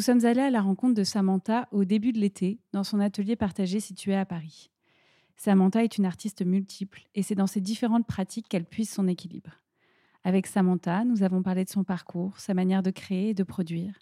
[0.00, 3.36] Nous sommes allés à la rencontre de Samantha au début de l'été, dans son atelier
[3.36, 4.70] partagé situé à Paris.
[5.36, 9.50] Samantha est une artiste multiple et c'est dans ses différentes pratiques qu'elle puise son équilibre.
[10.24, 13.92] Avec Samantha, nous avons parlé de son parcours, sa manière de créer et de produire,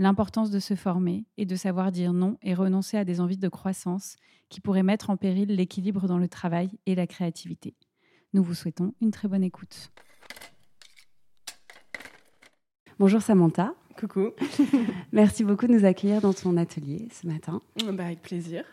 [0.00, 3.48] l'importance de se former et de savoir dire non et renoncer à des envies de
[3.48, 4.16] croissance
[4.48, 7.76] qui pourraient mettre en péril l'équilibre dans le travail et la créativité.
[8.32, 9.92] Nous vous souhaitons une très bonne écoute.
[12.98, 13.72] Bonjour Samantha.
[13.98, 14.30] Coucou.
[15.12, 17.62] Merci beaucoup de nous accueillir dans ton atelier ce matin.
[17.92, 18.64] Bah, avec plaisir.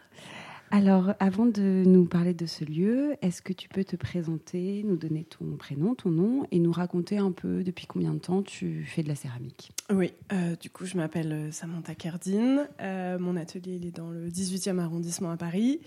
[0.73, 4.95] Alors, avant de nous parler de ce lieu, est-ce que tu peux te présenter, nous
[4.95, 8.85] donner ton prénom, ton nom et nous raconter un peu depuis combien de temps tu
[8.85, 9.73] fais de la céramique?
[9.93, 12.69] Oui, euh, du coup, je m'appelle euh, Samantha Cardine.
[12.79, 15.81] Euh, mon atelier, il est dans le 18e arrondissement à Paris.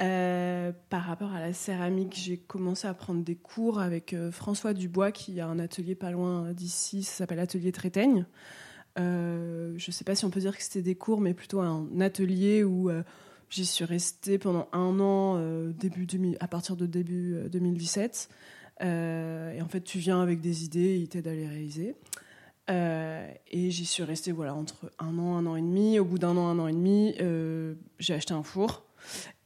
[0.00, 5.40] Par rapport à la céramique, j'ai commencé à prendre des cours avec François Dubois, qui
[5.40, 8.26] a un atelier pas loin d'ici, ça s'appelle Atelier Trétaigne.
[8.96, 12.00] je ne sais pas si on peut dire que c'était des cours, mais plutôt un
[12.00, 12.90] atelier où
[13.50, 16.06] J'y suis restée pendant un an, euh, début
[16.38, 18.28] à partir de début 2017.
[18.30, 21.96] Euh, euh, et en fait, tu viens avec des idées, ils t'aident à les réaliser.
[22.68, 25.98] et j'y suis restée voilà, entre un an, un an et demi.
[25.98, 27.14] Au bout d'un an, un an et demi,
[27.98, 28.84] j'ai acheté un four.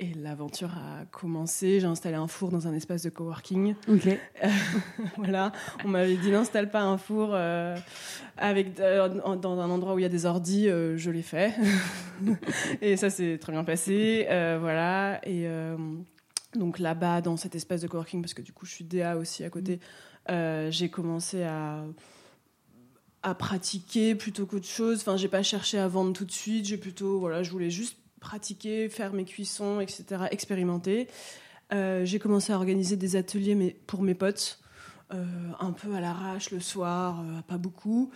[0.00, 1.80] Et l'aventure a commencé.
[1.80, 3.74] J'ai installé un four dans un espace de coworking.
[3.88, 4.08] Ok.
[5.16, 5.52] voilà.
[5.84, 7.76] On m'avait dit n'installe pas un four euh,
[8.36, 10.68] avec, euh, dans un endroit où il y a des ordis.
[10.68, 11.54] Euh, je l'ai fait.
[12.80, 14.26] et ça s'est très bien passé.
[14.60, 15.20] voilà.
[15.26, 15.48] Et
[16.54, 19.44] donc là-bas, dans cet espace de coworking, parce que du coup, je suis DA aussi
[19.44, 19.80] à côté,
[20.28, 21.84] j'ai commencé à
[23.24, 25.00] à pratiquer plutôt qu'autre chose.
[25.00, 26.66] Enfin, j'ai pas cherché à vendre tout de suite.
[26.66, 31.08] J'ai plutôt, voilà, je voulais juste pratiquer, faire mes cuissons, etc., expérimenter.
[31.72, 34.58] Euh, j'ai commencé à organiser des ateliers mais pour mes potes,
[35.12, 35.24] euh,
[35.60, 38.10] un peu à l'arrache le soir, euh, pas beaucoup.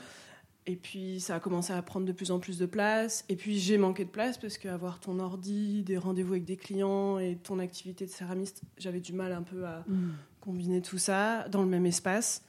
[0.66, 3.24] Et puis ça a commencé à prendre de plus en plus de place.
[3.28, 7.18] Et puis j'ai manqué de place parce qu'avoir ton ordi, des rendez-vous avec des clients
[7.18, 10.12] et ton activité de céramiste, j'avais du mal un peu à mm.
[10.40, 12.42] combiner tout ça dans le même espace.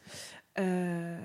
[0.60, 1.18] Euh,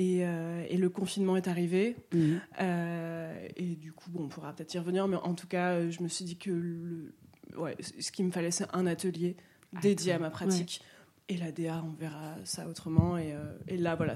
[0.00, 1.96] euh, et, le confinement est arrivé.
[2.12, 2.40] Mhm.
[2.60, 6.02] Euh, et du coup, bon, on pourra peut-être y revenir, mais en tout cas, je
[6.02, 7.14] me suis dit que le,
[7.56, 9.36] ouais, ce qu'il me fallait, c'est un atelier
[9.74, 10.82] ah, dédié à ma pratique.
[11.30, 13.16] Et la DA, on verra ça autrement.
[13.16, 13.34] Et,
[13.66, 14.14] et là, voilà,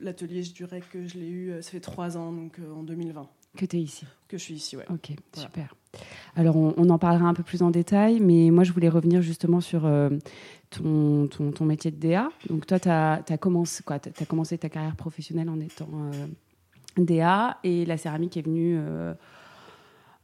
[0.00, 3.28] l'atelier, je dirais que je l'ai eu, ça fait trois ans, donc en 2020.
[3.56, 4.86] Que tu es ici Que je suis ici, ouais.
[4.90, 5.76] Ok, super.
[6.36, 9.60] Alors, on, en parlera un peu plus en détail, mais moi, je voulais revenir justement
[9.60, 10.08] sur euh,
[10.70, 11.28] ton,
[11.64, 12.30] métier de DA.
[12.48, 16.26] Donc, toi, tu as, commencé, quoi, as commencé ta carrière professionnelle en étant euh,
[16.96, 19.12] DA, et la céramique est venue euh,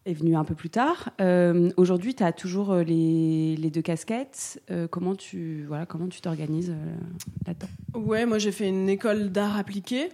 [0.05, 1.11] est venu un peu plus tard.
[1.21, 4.63] Euh, aujourd'hui, tu as toujours euh, les, les deux casquettes.
[4.71, 6.75] Euh, comment tu voilà, comment tu t'organises
[7.47, 7.69] là-dedans?
[7.95, 10.11] Ouais, moi j'ai fait une école d'art appliqué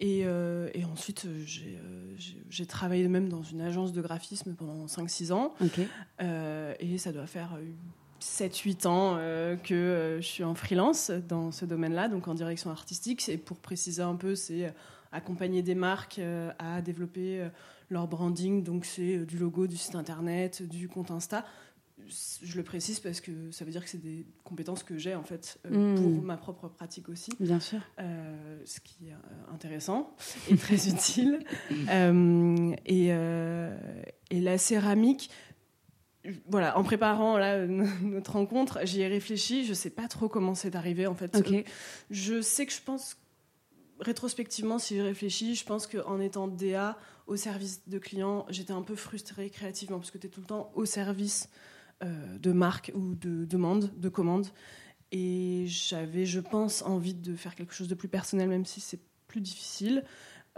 [0.00, 1.26] et, et, ensuite
[2.48, 5.54] j'ai travaillé même dans une agence de graphisme pendant 5-6 ans.
[6.20, 7.58] et ça doit faire
[8.20, 9.16] 7-8 ans
[9.64, 13.28] que je suis en freelance dans ce domaine-là, donc en direction artistique.
[13.28, 14.72] Et pour préciser un peu, c'est
[15.12, 16.20] accompagner des marques
[16.58, 17.48] à développer
[17.90, 21.44] leur branding, donc c'est euh, du logo, du site internet, du compte Insta.
[22.42, 25.22] Je le précise parce que ça veut dire que c'est des compétences que j'ai en
[25.22, 26.24] fait euh, pour hmm.
[26.24, 27.30] ma propre pratique aussi.
[27.38, 27.80] Bien sûr.
[28.00, 30.16] Euh, ce qui est intéressant
[30.48, 31.40] et très utile.
[32.86, 33.08] et,
[34.30, 35.30] et, la céramique,
[36.48, 37.66] voilà, en préparant là,
[38.02, 39.66] notre rencontre, j'y ai réfléchi.
[39.66, 41.36] Je sais pas trop comment c'est arrivé en fait.
[42.10, 43.18] Je sais que je pense
[44.00, 48.82] rétrospectivement, si je réfléchis, je pense qu'en étant DA au service de clients, j'étais un
[48.82, 51.48] peu frustrée créativement parce que tu es tout le temps au service
[52.02, 54.48] euh, de marques ou de demandes, de commandes.
[55.12, 59.00] Et j'avais, je pense, envie de faire quelque chose de plus personnel, même si c'est
[59.26, 60.04] plus difficile.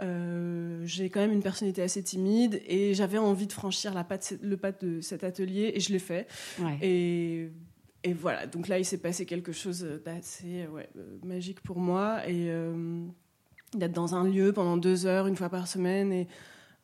[0.01, 4.33] Euh, j'ai quand même une personnalité assez timide et j'avais envie de franchir la patte,
[4.41, 6.27] le pas de cet atelier et je l'ai fait.
[6.81, 7.49] Et,
[8.03, 12.27] et, voilà, donc là il s'est passé quelque chose d'assez ouais, euh, magique pour moi.
[12.27, 12.49] Et
[13.77, 16.27] d'être dans un lieu pendant deux heures, une fois par semaine, et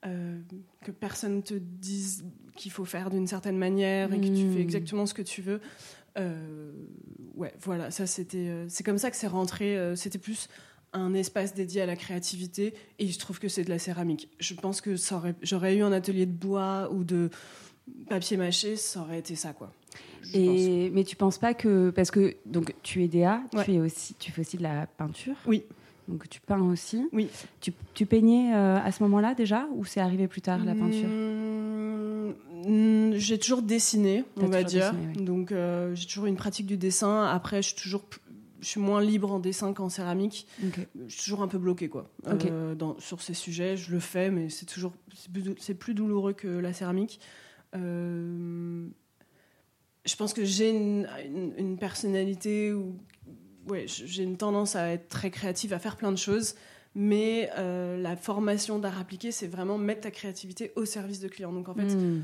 [0.06, 0.39] euh,
[0.83, 2.24] que personne te dise
[2.56, 4.62] qu'il faut faire d'une certaine manière et que tu fais hmm.
[4.62, 5.62] exactement ce que tu veux.
[7.36, 9.77] ouais, voilà, ça c'était, c'est comme ça que c'est rentré.
[9.95, 10.50] c'était plus
[10.94, 14.30] un espace dédié à la créativité et je trouve que c'est de la céramique.
[14.39, 14.95] Je pense que
[15.44, 17.30] j'aurais eu un atelier de bois ou de
[18.07, 19.71] papier mâché, ça aurait été ça quoi.
[20.33, 24.15] Et, mais tu penses pas que parce que donc tu es DA, tu es aussi
[24.15, 25.35] tu fais aussi de la peinture?
[25.45, 25.63] Oui.
[26.09, 27.07] Donc tu peins aussi.
[27.13, 27.29] Oui.
[27.61, 31.07] Tu, tu peignais euh, à ce moment-là déjà ou c'est arrivé plus tard la peinture
[32.67, 34.94] mmh, J'ai toujours dessiné, on va dire.
[35.15, 37.25] Donc euh, j'ai toujours une pratique du dessin.
[37.25, 38.03] Après, je suis toujours
[38.61, 40.45] je suis moins libre en dessin qu'en céramique.
[40.61, 42.09] Je suis toujours un peu bloquée quoi.
[42.27, 44.91] Euh, dans, sur ces sujets, je le fais, mais c'est toujours
[45.57, 47.21] c'est plus, douloureux que la céramique.
[50.09, 52.97] Je pense que j'ai une, personnalité où
[53.69, 56.56] ouais, j'ai une tendance à être très créative, à faire plein de choses.
[56.95, 61.54] Mais euh, la formation d'art appliqué, c'est vraiment mettre ta créativité au service de clients.
[61.54, 62.24] Donc en fait, hmm.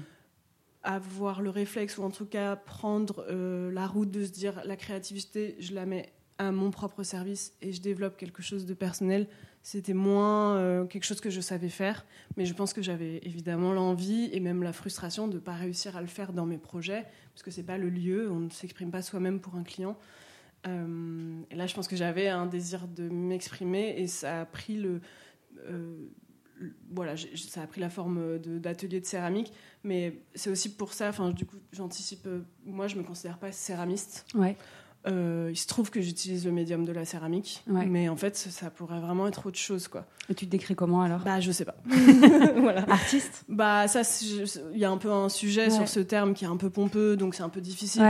[0.84, 5.56] avoir le réflexe ou en tout cas prendre la route de se dire la créativité,
[5.60, 9.28] je la mets à mon propre service et je développe quelque chose de personnel,
[9.64, 12.06] c'était moins euh, quelque chose que je savais faire.
[12.38, 15.96] Mais je pense que j'avais évidemment l'envie et même la frustration de ne pas réussir
[15.96, 18.92] à le faire dans mes projets, parce que c'est pas le lieu, on ne s'exprime
[18.92, 19.98] pas soi-même pour un client.
[20.68, 24.76] Euh, et là, je pense que j'avais un désir de m'exprimer et ça a pris
[24.76, 25.02] le,
[25.68, 25.96] euh,
[26.92, 29.52] voilà, ça a pris la forme d'atelier de, céramique,
[29.84, 31.10] mais c'est aussi pour ça.
[31.10, 32.28] Enfin, du coup, j'anticipe.
[32.66, 34.26] moi, je me considère pas céramiste.
[34.36, 34.56] Ouais.
[35.08, 38.72] Euh, il se trouve que j'utilise le médium de la céramique, mais en fait, ça
[38.72, 40.08] pourrait vraiment être autre chose, quoi.
[40.30, 41.20] Et tu te décris comment alors?
[41.20, 41.76] Bah, je sais pas.
[42.58, 42.90] voilà.
[42.90, 43.46] Artiste?
[43.48, 44.02] Bah, ça,
[44.74, 47.16] il y a un peu un sujet sur ce terme qui est un peu pompeux,
[47.18, 48.02] donc c'est un peu difficile.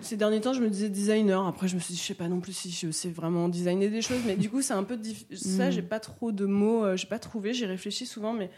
[0.00, 1.46] Ces derniers temps, je me disais designer.
[1.46, 3.90] Après, je me suis dit, je sais pas non plus si je sais vraiment designer
[3.90, 5.36] des choses, mais du coup, c'est un peu difficile.
[5.56, 5.72] Ça, mm.
[5.72, 7.54] j'ai pas trop de mots, euh, j'ai pas trouvé.
[7.54, 8.50] J'y réfléchis souvent, mais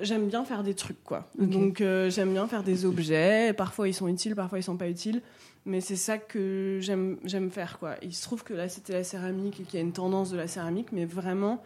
[0.00, 1.30] j'aime bien faire des trucs, quoi.
[1.38, 3.52] Donc, euh, j'aime bien faire des objets.
[3.52, 5.22] Parfois, ils sont utiles, parfois, ils sont pas utiles.
[5.68, 7.78] Mais c'est ça que j'aime faire.
[7.78, 7.96] Quoi.
[8.02, 10.36] Il se trouve que là, c'était la céramique et qu'il y a une tendance de
[10.36, 11.62] la céramique, mais vraiment,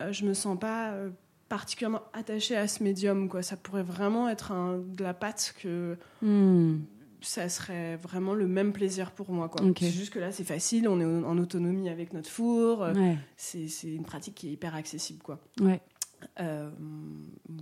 [0.00, 1.10] euh, je me sens pas euh,
[1.48, 3.28] particulièrement attachée à ce médium.
[3.28, 3.42] Quoi.
[3.42, 5.96] Ça pourrait vraiment être un, de la pâte que.
[6.22, 6.78] Hmm.
[7.20, 9.48] Ça serait vraiment le même plaisir pour moi.
[9.48, 9.64] Quoi.
[9.78, 12.86] C'est juste que là, c'est facile, on est en autonomie avec notre four.
[13.36, 15.22] C'est une pratique qui est hyper accessible.
[15.22, 15.38] Quoi.
[15.60, 15.80] Ouais.
[16.40, 16.70] Euh,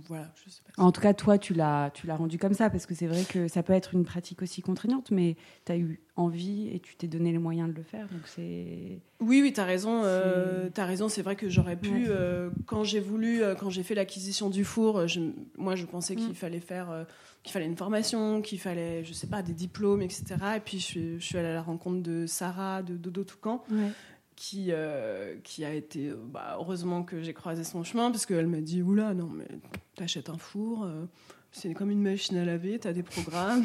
[0.07, 0.31] voilà,
[0.77, 3.23] En tout cas, toi, tu l'as, tu l'as rendu comme ça, parce que c'est vrai
[3.23, 5.35] que ça peut être une pratique aussi contraignante, mais
[5.65, 8.07] tu as eu envie et tu t'es donné les moyens de le faire.
[8.07, 8.99] Donc c'est...
[9.19, 10.01] Oui, oui, tu as raison.
[10.03, 11.09] Euh, as raison.
[11.09, 15.07] C'est vrai que j'aurais pu, euh, quand j'ai voulu, quand j'ai fait l'acquisition du four,
[15.07, 15.21] je,
[15.57, 16.35] moi, je pensais qu'il mm.
[16.35, 17.05] fallait faire,
[17.43, 20.35] qu'il fallait une formation, qu'il fallait, je sais pas, des diplômes, etc.
[20.57, 23.63] Et puis, je suis, je suis allée à la rencontre de Sarah, de Dodo Toucan.
[23.71, 23.91] Ouais
[24.35, 26.11] qui, euh, qui a été.
[26.31, 29.47] Bah, heureusement que j'ai croisé son chemin, parce qu'elle m'a dit Oula, non, mais
[29.95, 31.05] t'achètes un four, euh,
[31.51, 33.63] c'est comme une machine à laver, t'as des programmes.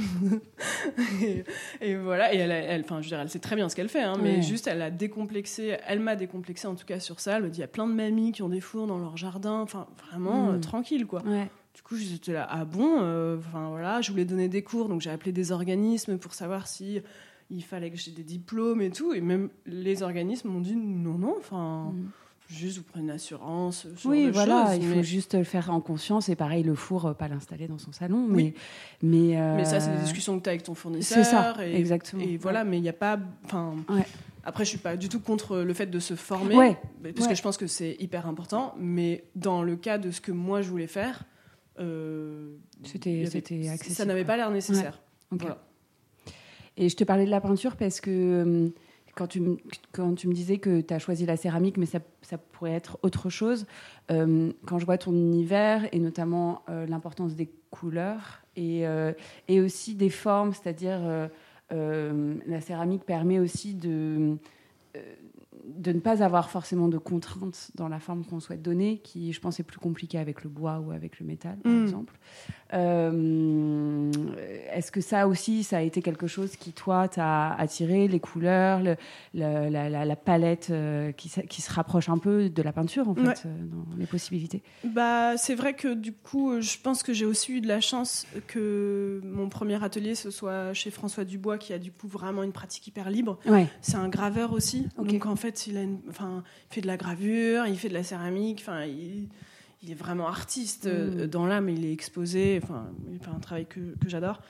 [1.80, 3.88] et, voilà, et elle, elle, enfin, je veux dire, elle sait très bien ce qu'elle
[3.88, 7.36] fait, hein, mais juste, elle a décomplexé, elle m'a décomplexé en tout cas sur ça.
[7.36, 9.16] Elle me dit Il y a plein de mamies qui ont des fours dans leur
[9.16, 11.22] jardin, enfin, vraiment euh, tranquille, quoi.
[11.72, 12.96] Du coup, j'étais là, ah bon
[13.38, 17.00] Enfin voilà, je voulais donner des cours, donc j'ai appelé des organismes pour savoir si
[17.50, 19.12] il fallait que j'ai des diplômes et tout.
[19.12, 21.92] Et même les organismes m'ont dit non, non, enfin.
[21.94, 22.10] Mm.
[22.48, 23.86] Juste vous prenez une assurance.
[24.04, 26.28] oui, voilà, il faut juste le faire en conscience.
[26.28, 28.26] Et pareil, le four, euh, pas l'installer dans son salon.
[28.28, 28.54] Mais,
[29.02, 31.24] mais, mais ça, c'est des euh, discussions que tu as avec ton fournisseur.
[31.24, 32.24] C'est ça, et, exactement.
[32.24, 33.20] Et voilà, mais il n'y a pas.
[33.44, 33.76] Enfin,
[34.42, 36.76] Après, je suis pas du tout contre le fait de se former,
[37.14, 38.74] parce que je pense que c'est hyper important.
[38.80, 41.22] Mais dans le cas de ce que moi je voulais faire,
[41.78, 43.94] euh, c'était accessible.
[43.94, 45.00] Ça n'avait pas l'air nécessaire.
[45.30, 45.62] Voilà.
[46.80, 48.68] Et je te parlais de la peinture parce que euh,
[49.14, 49.42] quand tu,
[49.92, 52.98] quand tu me disais que tu as choisi la céramique, mais ça, ça pourrait être
[53.02, 53.66] autre chose,
[54.10, 58.82] euh, quand je vois ton univers et notamment euh, l'importance des couleurs et,
[59.46, 61.28] et aussi des formes, c'est-à-dire
[61.70, 64.36] la céramique permet aussi de
[65.66, 69.40] de ne pas avoir forcément de contraintes dans la forme qu'on souhaite donner, qui, je
[69.40, 71.82] pense, est plus compliqué avec le bois ou avec le métal, par mm.
[71.82, 72.18] exemple.
[72.72, 74.10] Euh,
[74.72, 78.80] est-ce que ça aussi, ça a été quelque chose qui, toi, t'a attiré, les couleurs,
[79.34, 83.64] la, palette euh, qui, qui, se rapproche un peu de la peinture, en fait, euh,
[83.64, 84.62] dans les possibilités?
[84.84, 88.26] Bah, C'est vrai que, du coup, je pense que j'ai aussi eu de la chance
[88.46, 92.52] que mon premier atelier, ce soit chez François Dubois, qui a du coup vraiment une
[92.52, 93.38] pratique hyper libre.
[93.80, 94.88] C'est un graveur aussi.
[94.96, 98.02] Donc, en fait, il, a enfin, il fait de la gravure, il fait de la
[98.02, 99.28] céramique, enfin, il,
[99.88, 101.26] est vraiment artiste euh, mm.
[101.28, 104.40] dans l'âme, il est exposé, enfin, il fait un travail que, que j'adore.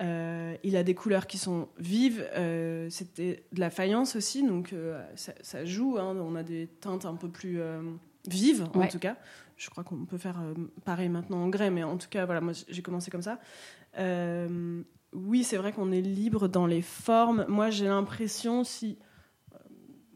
[0.00, 4.74] Euh, il a des couleurs qui sont vives, euh, c'était de la faïence aussi, donc
[5.14, 6.16] ça, joue, hein.
[6.20, 7.60] on a des teintes un peu plus
[8.26, 9.16] vives en tout cas.
[9.56, 10.42] Je crois qu'on peut faire
[10.84, 13.38] pareil maintenant en grès, mais en tout cas, voilà, moi j'ai commencé comme ça
[15.14, 17.46] oui, c'est vrai qu'on est libre dans les formes.
[17.48, 18.98] Moi, j'ai l'impression, si,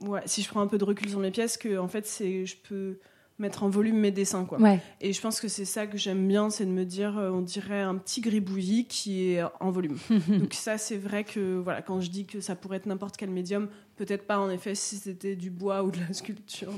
[0.01, 2.47] ouais, si je prends un peu de recul sur mes pièces, que en fait, c'est,
[2.47, 2.99] je peux
[3.39, 4.59] mettre en volume mes dessins quoi.
[5.01, 7.41] Et je pense que c'est ça que j'aime bien, c'est de me dire euh, on
[7.41, 9.97] dirait un petit gribouillis qui est en volume.
[10.29, 13.31] Donc ça c'est vrai que voilà quand je dis que ça pourrait être n'importe quel
[13.31, 16.73] médium, peut-être pas en effet si c'était du bois ou de la sculpture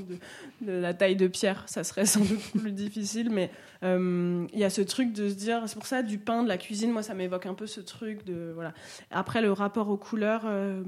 [0.61, 3.49] de, la taille de pierre, ça serait sans doute plus difficile mais
[3.83, 6.47] euh, il y a ce truc de se dire c'est pour ça du pain, de
[6.47, 8.73] la cuisine, moi ça m'évoque un peu ce truc de voilà.
[9.09, 10.83] Après le rapport aux couleurs euh,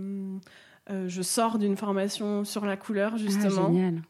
[0.90, 3.68] je sors d'une formation sur la couleur justement.
[3.70, 4.02] Ah, génial.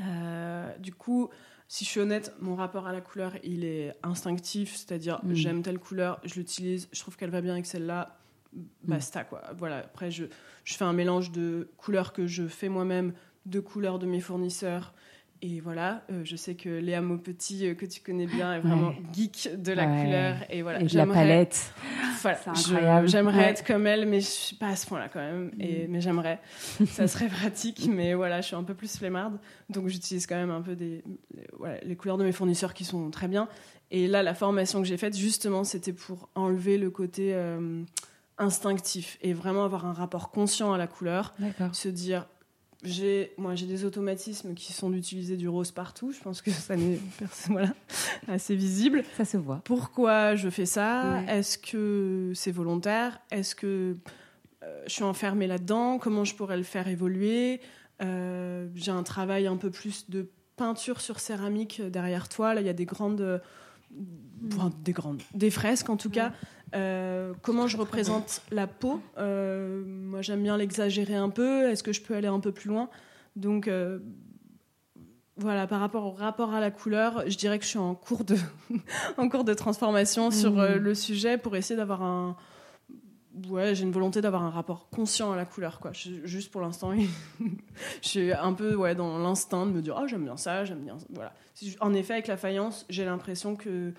[0.00, 1.30] Euh, du coup,
[1.68, 5.34] si je suis honnête, mon rapport à la couleur, il est instinctif, c'est-à-dire mm.
[5.34, 8.18] j'aime telle couleur, je l'utilise, je trouve qu'elle va bien avec celle-là,
[8.52, 8.62] mm.
[8.84, 9.42] basta quoi.
[9.56, 9.78] Voilà.
[9.78, 10.24] Après, je,
[10.64, 13.12] je fais un mélange de couleurs que je fais moi-même,
[13.46, 14.94] de couleurs de mes fournisseurs
[15.42, 18.94] et voilà, euh, je sais que Léa Maupetit, euh, que tu connais bien, est vraiment
[19.12, 20.36] geek de la couleur.
[20.48, 21.72] Et voilà, et de la palette.
[22.22, 25.50] Voilà, j'aimerais être comme elle, mais je suis pas à ce point-là quand même.
[25.60, 25.90] Et, mm.
[25.90, 26.40] Mais j'aimerais.
[26.86, 29.38] Ça serait pratique, mais voilà, je suis un peu plus flemmarde.
[29.68, 31.04] Donc j'utilise quand même un peu des,
[31.58, 33.48] voilà, les couleurs de mes fournisseurs qui sont très bien.
[33.90, 37.82] Et là, la formation que j'ai faite, justement, c'était pour enlever le côté euh,
[38.38, 41.34] instinctif et vraiment avoir un rapport conscient à la couleur.
[41.72, 42.26] Se dire,
[42.84, 46.12] j'ai moi j'ai des automatismes qui sont d'utiliser du rose partout.
[46.12, 46.98] Je pense que ça n'est
[47.48, 47.74] voilà,
[48.28, 49.04] assez visible.
[49.16, 49.60] Ça se voit.
[49.64, 51.22] Pourquoi je fais ça?
[51.28, 53.20] Est-ce que c'est volontaire?
[53.30, 53.96] Est-ce que
[54.62, 55.98] euh, je suis enfermée là-dedans?
[55.98, 57.60] Comment je pourrais le faire évoluer?
[58.02, 62.54] Euh, j'ai un travail un peu plus de peinture sur céramique derrière toi.
[62.54, 63.40] Là il y a des grandes
[64.82, 66.32] des grandes des fresques en tout cas
[66.74, 69.00] euh, comment je représente la peau?
[69.18, 71.70] Euh, Moi, j'aime bien l'exagérer un peu.
[71.70, 72.88] Est-ce que je peux aller un peu plus loin?
[73.36, 74.00] Donc, euh,
[75.36, 78.24] voilà, par rapport au rapport à la couleur, je dirais que je suis en cours
[78.24, 78.36] de,
[79.18, 80.74] en cours de transformation sur mmh.
[80.74, 82.36] le sujet pour essayer d'avoir un.
[83.48, 85.92] Ouais, j'ai une volonté d'avoir un rapport conscient à la couleur, quoi.
[85.92, 86.92] juste pour l'instant,
[88.02, 90.84] je suis un peu ouais, dans l'instinct de me dire, oh, j'aime bien ça, j'aime
[90.84, 90.96] bien.
[91.10, 91.32] Voilà.
[91.80, 93.92] En effet, avec la faïence, j'ai l'impression que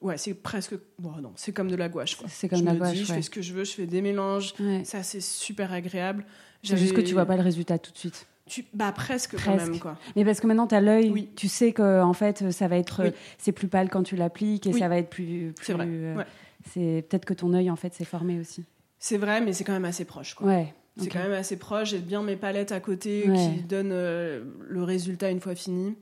[0.00, 0.74] Ouais, c'est presque.
[0.98, 2.16] Bon, non, c'est comme de la gouache.
[2.28, 2.96] C'est comme je la gouache.
[2.96, 4.54] je fais ce que je veux, je fais des mélanges.
[4.84, 6.24] Ça, c'est super agréable.
[6.62, 8.26] C'est juste que tu vois pas le résultat tout de suite.
[8.46, 9.96] Tu, bah presque, quand même quoi.
[10.16, 11.28] Mais parce que maintenant tu as l'œil, oui.
[11.36, 14.72] tu sais que en fait ça va être c'est plus pâle quand tu l'appliques et
[14.72, 15.86] ça va être plus, c'est vrai.
[15.88, 16.24] Euh,
[16.68, 18.64] c'est peut-être que ton œil en fait s'est formé aussi.
[18.98, 20.46] C'est vrai mais c'est quand même assez proche quoi.
[20.46, 20.74] Ouais.
[20.96, 24.82] C'est quand même assez proche, j'ai bien mes palettes à côté qui donnent euh, le
[24.82, 25.96] résultat une fois fini.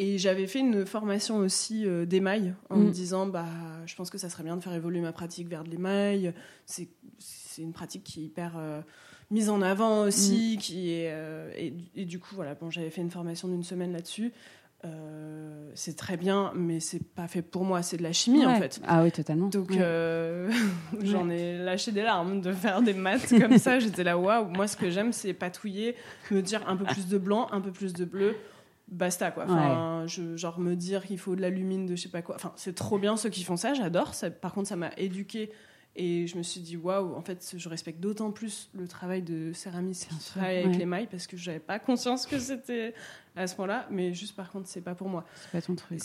[0.00, 2.92] Et j'avais fait une formation aussi euh, d'émail en me mm.
[2.92, 3.48] disant bah,
[3.84, 6.32] je pense que ça serait bien de faire évoluer ma pratique vers de l'émail.
[6.66, 6.88] C'est,
[7.58, 8.80] une pratique qui est hyper euh,
[9.32, 10.54] mise en avant aussi.
[10.56, 10.60] Mm.
[10.60, 11.50] Qui est, euh,
[11.96, 14.32] et, du coup, voilà, bon, j'avais fait une formation d'une semaine là-dessus.
[15.74, 18.80] C'est très bien, mais c'est pas fait pour moi, c'est de la chimie en fait.
[18.86, 19.48] Ah oui, totalement.
[19.48, 19.70] Donc
[21.02, 23.78] j'en ai lâché des larmes de faire des maths comme ça.
[23.80, 25.94] J'étais là, waouh, moi ce que j'aime c'est patouiller,
[26.30, 28.36] me dire un peu plus de blanc, un peu plus de bleu
[28.90, 29.44] basta quoi.
[29.44, 32.36] Enfin, je, genre me dire qu'il faut de l'alumine, de je sais pas quoi.
[32.36, 34.12] Enfin, c'est trop bien ceux qui font ça, j'adore.
[34.40, 35.50] par contre, ça m'a éduqué
[35.98, 39.52] et je me suis dit waouh, en fait, je respecte d'autant plus le travail de
[39.52, 42.94] céramiste qui travaille avec les mailles parce que j'avais pas conscience que c'était
[43.34, 43.88] à ce point-là.
[43.90, 45.24] Mais juste par contre, c'est pas pour moi.
[45.34, 46.00] C'est pas ton truc.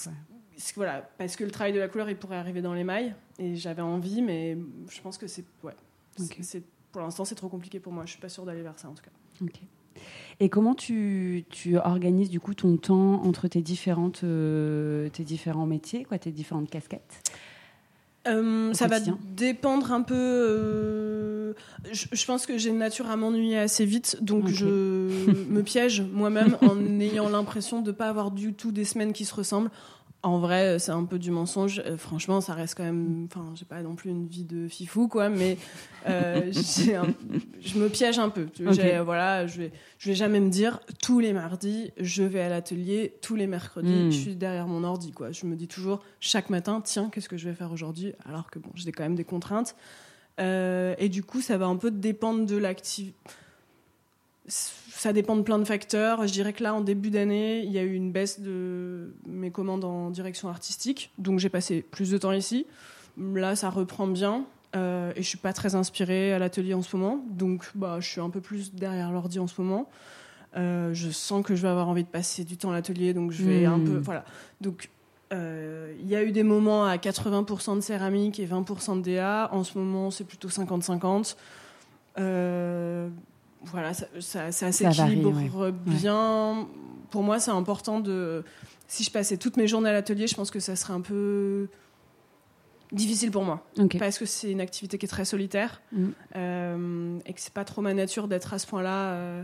[0.75, 3.55] Voilà, parce que le travail de la couleur, il pourrait arriver dans les mailles et
[3.55, 4.57] j'avais envie, mais
[4.89, 5.75] je pense que c'est ouais.
[6.41, 8.05] C'est pour l'instant, c'est trop compliqué pour moi.
[8.05, 9.11] Je suis pas sûre d'aller vers ça en tout cas.
[9.41, 9.61] Ok.
[10.39, 15.67] Et comment tu, tu, organises du coup ton temps entre tes, différentes, euh, tes différents
[15.67, 17.21] métiers, quoi, tes différentes casquettes?
[18.27, 20.15] Euh, ça va dépendre un peu.
[20.15, 21.53] Euh,
[21.91, 24.65] je, pense que j'ai une nature à m'ennuyer assez vite, donc je
[25.49, 29.25] me piège moi-même en ayant l'impression de ne pas avoir du tout des semaines qui
[29.25, 29.71] se ressemblent.
[30.23, 31.83] En vrai, c'est un peu du mensonge.
[31.85, 33.27] Euh, franchement, ça reste quand même.
[33.29, 35.57] Enfin, j'ai pas non plus une vie de fifou, quoi, mais
[36.07, 38.47] euh, je me piège un peu.
[39.03, 43.13] Voilà, je vais, je vais jamais me dire tous les mardis, je vais à l'atelier,
[43.21, 44.11] tous les mercredis, hmm.
[44.11, 45.33] je suis derrière mon ordi, quoi.
[45.33, 48.13] Je me dis toujours chaque matin, tiens, qu'est-ce que je vais faire aujourd'hui?
[48.25, 49.75] Alors que bon, j'ai quand même des contraintes.
[50.39, 53.13] Euh, et du coup, ça va un peu dépendre de l'activité
[55.03, 56.25] ça dépend de plein de facteurs.
[56.25, 59.51] Je dirais que là, en début d'année, il y a eu une baisse de mes
[59.51, 61.11] commandes en direction artistique.
[61.17, 62.65] Donc j'ai passé plus de temps ici.
[63.17, 64.45] Là, ça reprend bien.
[64.77, 67.21] Euh, et je suis pas très inspirée à l'atelier en ce moment.
[67.29, 69.89] Donc bah, je suis un peu plus derrière l'ordi en ce moment.
[70.55, 73.13] Euh, je sens que je vais avoir envie de passer du temps à l'atelier.
[73.13, 73.97] Donc je vais un peu.
[73.97, 74.03] Hmm.
[74.03, 74.23] Voilà.
[74.61, 74.89] Donc
[75.33, 79.49] euh, il y a eu des moments à 80% de céramique et 20% de DA.
[79.51, 81.35] En ce moment, c'est plutôt 50-50
[83.65, 86.67] voilà, ça, ça, ça s'équilibre bien.
[87.11, 88.43] Pour moi, c'est important de.
[88.87, 91.67] Si je passais toutes mes journées à l'atelier, je pense que ça serait un peu
[92.91, 93.65] difficile pour moi
[93.99, 96.05] parce que c'est une activité qui est très solitaire Mm.
[96.35, 99.43] euh, et que c'est pas trop ma nature d'être à ce point-là euh,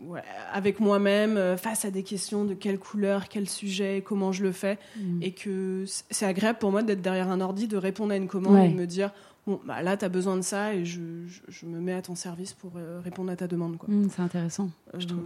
[0.00, 0.20] ouais,
[0.52, 4.52] avec moi-même euh, face à des questions de quelle couleur, quel sujet, comment je le
[4.52, 5.22] fais Mm.
[5.22, 8.58] et que c'est agréable pour moi d'être derrière un ordi, de répondre à une commande
[8.64, 9.12] et de me dire
[9.46, 12.02] bon bah là tu as besoin de ça et je, je- je me mets à
[12.02, 13.88] ton service pour euh, répondre à ta demande quoi.
[13.92, 14.70] Mm, c'est intéressant.
[14.96, 15.22] je Euh, trouve.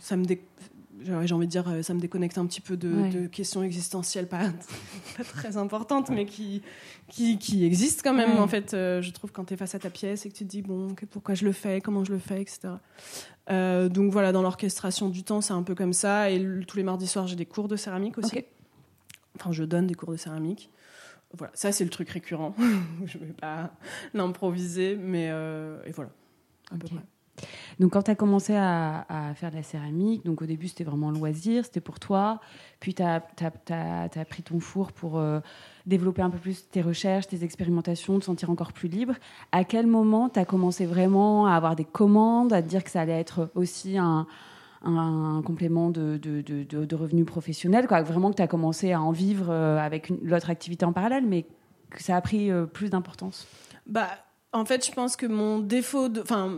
[0.00, 0.42] ça me dé-
[1.00, 3.08] j'ai envie de dire euh, ça me déconnecte un petit peu de, Ouais.
[3.10, 4.50] de questions existentielles pas,
[5.16, 6.60] pas très importantes mais qui
[7.08, 8.38] qui, qui existent quand même Ouais.
[8.40, 10.44] en fait euh, je trouve quand tu es face à ta pièce et que tu
[10.44, 12.70] te dis bon pourquoi je le fais comment je le fais etc
[13.50, 16.76] Euh, donc voilà dans l'orchestration du temps c'est un peu comme ça et le- tous
[16.76, 18.44] les mardis soirs j'ai des cours de céramique aussi
[19.36, 20.70] enfin je donne des cours de céramique
[21.36, 22.54] voilà ça c'est le truc récurrent
[23.04, 23.70] je vais pas
[24.14, 26.10] l'improviser mais euh, et voilà
[26.70, 27.04] à peu près
[27.78, 30.84] Donc, quand tu as commencé à, à faire de la céramique, donc au début, c'était
[30.84, 32.40] vraiment loisir, c'était pour toi.
[32.80, 33.20] Puis, tu as,
[34.28, 35.40] pris ton four pour euh,
[35.86, 39.14] développer un peu plus tes recherches, tes expérimentations, te sentir encore plus libre.
[39.52, 42.90] À quel moment tu as commencé vraiment à avoir des commandes, à te dire que
[42.90, 44.26] ça allait être aussi un,
[44.82, 48.02] un complément de, de, revenus professionnels quoi.
[48.02, 51.46] Vraiment que tu as commencé à en vivre euh, avec l'autre activité en parallèle, mais
[51.90, 53.46] que ça a pris euh, plus d'importance
[53.86, 54.08] Bah,
[54.54, 56.50] en fait, je pense que mon défaut, de, enfin,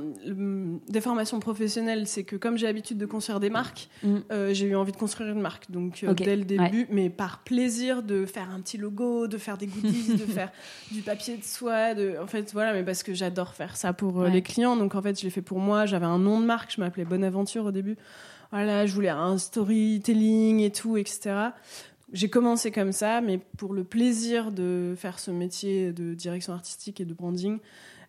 [0.88, 4.16] des formations professionnelles, c'est que comme j'ai l'habitude de construire des marques, Mm.
[4.30, 5.70] euh, j'ai eu envie de construire une marque.
[5.72, 9.58] Donc, euh, dès le début, mais par plaisir de faire un petit logo, de faire
[9.58, 10.52] des goodies, de faire
[10.92, 14.20] du papier de soie, de, en fait, voilà, mais parce que j'adore faire ça pour
[14.20, 14.30] euh, Ouais.
[14.30, 14.76] les clients.
[14.76, 15.84] Donc, en fait, je l'ai fait pour moi.
[15.86, 17.96] J'avais un nom de marque, je m'appelais Bonne Aventure au début.
[18.52, 21.34] Voilà, je voulais un storytelling et tout, etc.
[22.12, 27.00] J'ai commencé comme ça, mais pour le plaisir de faire ce métier de direction artistique
[27.00, 27.58] et de branding.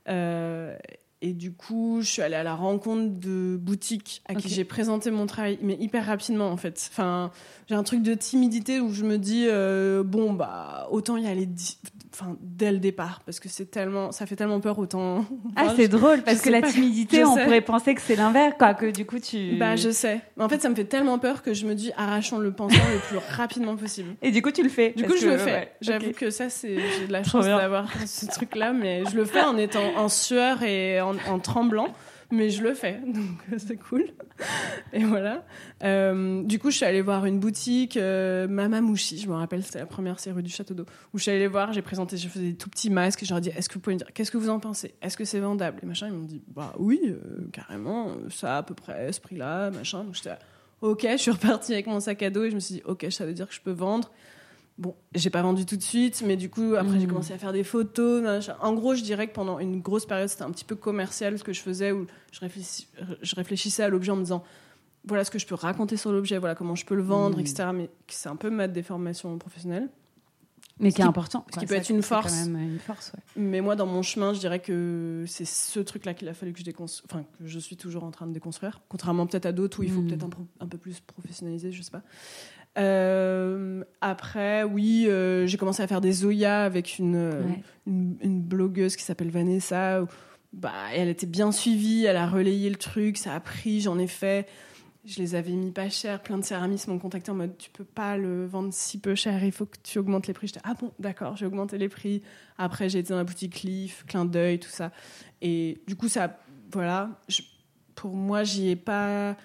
[0.10, 0.76] Euh,
[1.22, 5.12] et du coup, je suis allée à la rencontre de boutiques à qui j'ai présenté
[5.12, 6.90] mon travail, mais hyper rapidement en fait.
[6.92, 7.32] Enfin,
[7.70, 11.48] j'ai un truc de timidité où je me dis euh, bon bah autant y aller
[12.14, 15.26] enfin dès le départ parce que c'est tellement ça fait tellement peur autant.
[15.56, 16.70] Ah, Enfin, c'est drôle parce que la pas.
[16.72, 17.44] timidité, Je on sais.
[17.44, 19.58] pourrait penser que c'est l'inverse, quoi, que du coup tu.
[19.58, 20.22] Bah je sais.
[20.38, 22.84] Mais en fait, ça me fait tellement peur que je me dis arrachons le pansement
[22.94, 24.16] le plus rapidement possible.
[24.22, 24.92] Et du coup, tu le fais.
[24.92, 25.52] Du coup, je le fais.
[25.52, 29.26] ouais, J'avoue que ça, c'est j'ai de la chance d'avoir ce truc-là, mais je le
[29.26, 31.88] fais en étant en sueur et en, en tremblant,
[32.32, 34.06] mais je le fais, donc euh, c'est cool.
[34.94, 35.46] Et voilà.
[35.84, 39.80] Euh, du coup, je suis allée voir une boutique, euh, Mamamouchi, je me rappelle, c'était
[39.80, 42.52] la première, rue du Château d'Eau, où je suis allée voir, j'ai présenté, je faisais
[42.52, 44.12] des tout petits masques, et je leur ai dit, est-ce que vous pouvez me dire,
[44.14, 44.96] qu'est-ce que vous en pensez?
[45.02, 45.80] Est-ce que c'est vendable?
[45.84, 49.72] Et machin, ils m'ont dit, bah oui, euh, carrément, ça à peu près, ce prix-là,
[49.72, 50.04] machin.
[50.04, 50.32] Donc j'étais
[50.82, 53.06] ok, je suis repartie avec mon sac à dos et je me suis dit, ok,
[53.10, 54.12] ça veut dire que je peux vendre.
[54.78, 57.12] Bon, j'ai pas vendu tout de suite, mais du coup, après, j'ai Mhm.
[57.12, 58.24] commencé à faire des photos.
[58.24, 58.56] machin.
[58.62, 61.44] En gros, je dirais que pendant une grosse période, c'était un petit peu commercial ce
[61.44, 62.88] que je faisais, où je, réfléchis-
[63.22, 64.44] je réfléchissais à l'objet en me disant
[65.06, 67.42] voilà ce que je peux raconter sur l'objet, voilà comment je peux le vendre, Mhm.
[67.42, 67.70] etc.
[67.74, 69.90] Mais c'est un peu ma déformation professionnelle.
[70.80, 71.46] Mais Ce qui est important.
[71.54, 72.34] ce qui peut Ça, être une quand force.
[72.48, 73.22] même une force, ouais.
[73.36, 76.60] Mais moi, dans mon chemin, je dirais que c'est ce truc-là qu'il a fallu que
[76.60, 79.80] je déconstruise, enfin que je suis toujours en train de déconstruire, contrairement peut-être à d'autres
[79.82, 80.08] où il faut Mhm.
[80.08, 80.30] peut-être un,
[80.60, 82.02] un peu plus professionnaliser, je sais pas.
[82.78, 87.64] Euh, après, oui, euh, j'ai commencé à faire des Zoya avec une, euh, Ouais.
[87.88, 90.04] une, une blogueuse qui s'appelle Vanessa.
[90.04, 90.08] où,
[90.54, 94.08] bah, elle était bien suivie, elle a relayé le truc, ça a pris, j'en ai
[94.08, 94.48] fait.
[95.06, 97.84] Je les avais mis pas cher, plein de céramistes m'ont contacté en mode tu peux
[97.86, 100.48] pas le vendre si peu cher, il faut que tu augmentes les prix.
[100.48, 102.22] J'étais ah bon, d'accord, j'ai augmenté les prix.
[102.58, 104.92] Après, j'ai été dans la boutique Cliff, clin d'œil, tout ça.
[105.42, 106.38] Et du coup, ça,
[106.72, 107.42] voilà, je-
[107.96, 109.36] pour moi, j'y ai pas.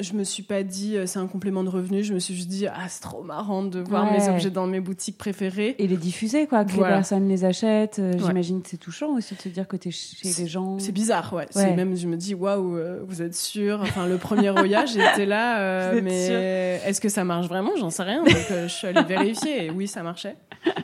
[0.00, 2.48] Je me suis pas dit euh, c'est un complément de revenu, je me suis juste
[2.48, 4.18] dit ah, c'est trop marrant de voir Ouais.
[4.18, 5.74] mes objets dans mes boutiques préférées.
[5.78, 6.90] Et les diffuser, quoi, que Voilà.
[6.90, 7.98] les personnes les achètent.
[7.98, 8.18] euh, Ouais.
[8.26, 10.78] J'imagine que c'est touchant aussi de se dire que tu es chez des gens.
[10.78, 11.46] C'est bizarre, ouais.
[11.54, 11.74] Ouais.
[11.76, 13.80] Même, je me dis, waouh, euh, vous êtes sûr?
[13.82, 17.72] Enfin, le premier Roya, j'étais là, euh, mais est-ce que ça marche vraiment?
[17.78, 18.22] J'en sais rien.
[18.24, 20.36] Donc, euh, je suis allée vérifier et oui, ça marchait.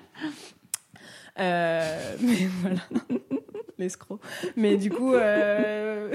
[1.39, 2.81] Euh, mais voilà,
[3.79, 4.19] l'escroc.
[4.57, 6.11] Mais du coup, euh,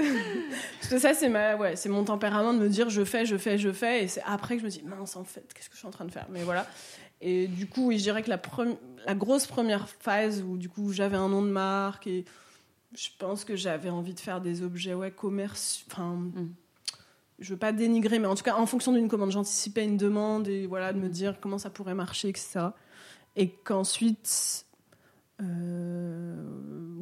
[0.80, 3.58] parce que ça, c'est ma, ouais, mon tempérament de me dire, je fais, je fais,
[3.58, 5.78] je fais, et c'est après que je me dis, mince, en fait, qu'est-ce que je
[5.78, 6.26] suis en train de faire?
[6.30, 6.66] Mais voilà.
[7.20, 10.68] Et du coup, oui, je dirais que la, premi- la grosse première phase où du
[10.68, 12.24] coup j'avais un nom de marque et
[12.96, 15.86] je pense que j'avais envie de faire des objets ouais commerciaux.
[15.92, 16.48] Enfin, Mm.
[17.38, 20.48] je veux pas dénigrer, mais en tout cas en fonction d'une commande, j'anticipais une demande
[20.48, 22.58] et voilà de me dire comment ça pourrait marcher, etc.
[23.36, 24.66] Et qu'ensuite,
[25.40, 26.34] euh,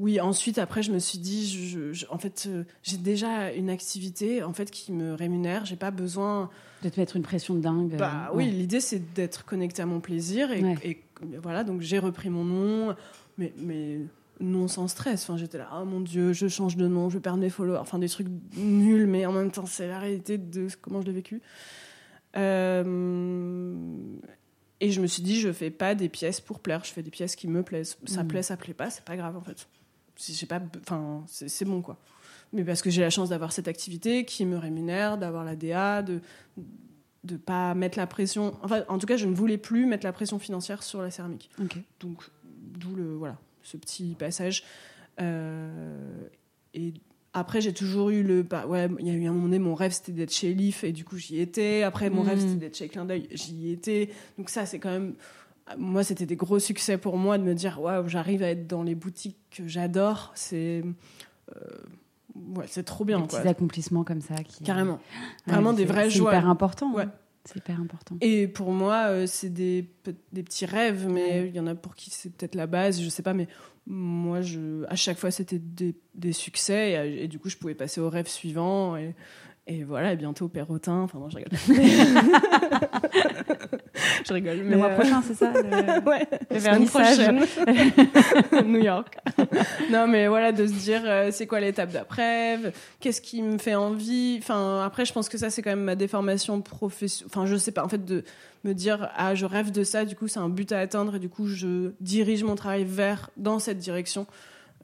[0.00, 3.68] oui, ensuite après je me suis dit, je, je- en fait, euh, j'ai déjà une
[3.70, 6.48] activité en fait qui me rémunère, j'ai pas besoin.
[6.82, 7.96] De te mettre une pression de dingue.
[7.98, 10.76] Bah euh, oui, l'idée c'est d'être connecté à mon plaisir et, Ouais.
[10.82, 11.02] et
[11.42, 12.96] voilà, donc j'ai repris mon nom,
[13.36, 14.00] mais, mais
[14.40, 15.22] non sans stress.
[15.28, 17.98] Enfin, j'étais là, oh mon dieu, je change de nom, je perdre mes followers, enfin
[17.98, 21.42] des trucs nuls, mais en même temps c'est la réalité de comment je l'ai vécu.
[22.36, 23.64] Euh,
[24.82, 27.10] Et je me suis dit, je fais pas des pièces pour plaire, je fais des
[27.10, 27.98] pièces qui me plaisent.
[28.06, 28.28] Ça Mm.
[28.28, 29.68] plaît, ça plaît pas, c'est pas grave en fait.
[30.28, 31.96] J'ai pas, enfin, c'est bon quoi.
[32.52, 36.02] Mais parce que j'ai la chance d'avoir cette activité qui me rémunère, d'avoir la DA,
[36.02, 36.20] de
[37.24, 38.56] de pas mettre la pression.
[38.62, 41.50] Enfin, en tout cas, je ne voulais plus mettre la pression financière sur la céramique.
[42.00, 44.64] Donc, d'où le voilà, ce petit passage.
[45.20, 46.26] Euh,
[46.72, 46.94] et
[47.32, 48.42] après, j'ai toujours eu le.
[48.42, 50.82] Bah, ouais, il y a eu un moment donné, mon rêve c'était d'être chez Leaf
[50.82, 51.82] et du coup j'y étais.
[51.82, 54.10] Après, mon rêve c'était d'être chez Clin d'œil, j'y étais.
[54.38, 55.14] Donc, ça, c'est quand même.
[55.78, 58.82] Moi, c'était des gros succès pour moi de me dire waouh, j'arrive à être dans
[58.82, 60.32] les boutiques que j'adore.
[60.34, 60.82] C'est.
[61.56, 61.60] euh,
[62.56, 63.38] ouais, c'est trop bien, Des quoi.
[63.40, 64.34] petits accomplissements comme ça.
[64.36, 64.64] Qui...
[64.64, 64.94] Carrément.
[65.46, 66.32] Ouais, Vraiment des vraies C'est joies.
[66.34, 66.92] hyper important.
[66.92, 67.04] Ouais.
[67.04, 67.12] hein.
[67.46, 68.16] C'est hyper important.
[68.20, 69.90] Et pour moi, euh, c'est des,
[70.32, 73.08] des petits rêves, mais il y en a pour qui c'est peut-être la base, je
[73.08, 73.48] sais pas, mais
[73.86, 77.74] moi, je, à chaque fois, c'était des, des succès, et, et du coup, je pouvais
[77.74, 79.14] passer au rêve suivant, et,
[79.70, 81.56] et voilà, et bientôt Perrotin, enfin, non, je rigole.
[84.26, 84.70] je rigole, mais.
[84.72, 86.04] Le mois euh, prochain, c'est ça le...
[86.08, 87.30] Ouais, le vernissage.
[88.66, 89.16] New York.
[89.92, 92.58] non, mais voilà, de se dire, euh, c'est quoi l'étape d'après
[92.98, 95.94] Qu'est-ce qui me fait envie Enfin, après, je pense que ça, c'est quand même ma
[95.94, 97.30] déformation professionnelle.
[97.32, 98.24] Enfin, je sais pas, en fait, de
[98.64, 101.20] me dire, ah, je rêve de ça, du coup, c'est un but à atteindre, et
[101.20, 104.26] du coup, je dirige mon travail vers, dans cette direction.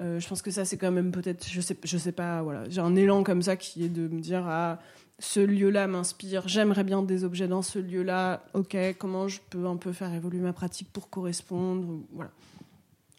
[0.00, 2.68] Euh, je pense que ça, c'est quand même peut-être, je sais, je sais pas, voilà,
[2.68, 4.78] j'ai un élan comme ça qui est de me dire, ah,
[5.18, 9.76] ce lieu-là m'inspire, j'aimerais bien des objets dans ce lieu-là, ok, comment je peux un
[9.76, 12.30] peu faire évoluer ma pratique pour correspondre, voilà.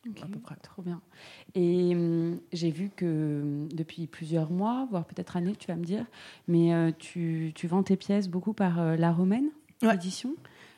[0.08, 0.56] Ok, à peu près.
[0.62, 1.02] Trop bien.
[1.56, 5.84] Et hum, j'ai vu que hum, depuis plusieurs mois, voire peut-être années, tu vas me
[5.84, 6.06] dire,
[6.48, 9.50] mais euh, tu, tu vends tes pièces beaucoup par euh, La Romaine
[9.84, 9.96] Ouais.
[9.96, 10.36] édition?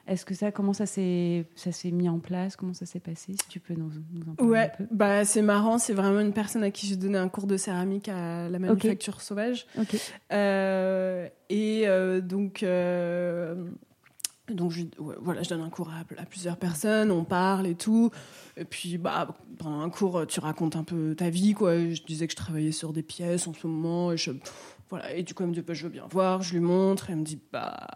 [0.10, 2.56] Est-ce que ça, comment ça s'est, ça s'est mis en place?
[2.56, 3.34] Comment ça s'est passé?
[3.34, 4.88] Si tu peux nous, nous en parler Ouais, un peu.
[4.92, 8.10] bah c'est marrant, c'est vraiment une personne à qui j'ai donné un cours de céramique
[8.10, 9.68] à la manufacture sauvage.
[9.78, 9.96] Ok.
[10.32, 13.56] Euh, et euh, donc, euh,
[14.52, 17.76] donc je, ouais, voilà, je donne un cours à, à plusieurs personnes, on parle et
[17.76, 18.10] tout.
[18.58, 21.78] Et puis, bah, pendant un cours, tu racontes un peu ta vie, quoi.
[21.78, 24.12] Je disais que je travaillais sur des pièces en ce moment.
[24.12, 24.32] Et, je,
[24.90, 26.42] voilà, et du coup, elle me dit, bah, je veux bien voir.
[26.42, 27.10] Je lui montre.
[27.10, 27.88] Et elle me dit, bah,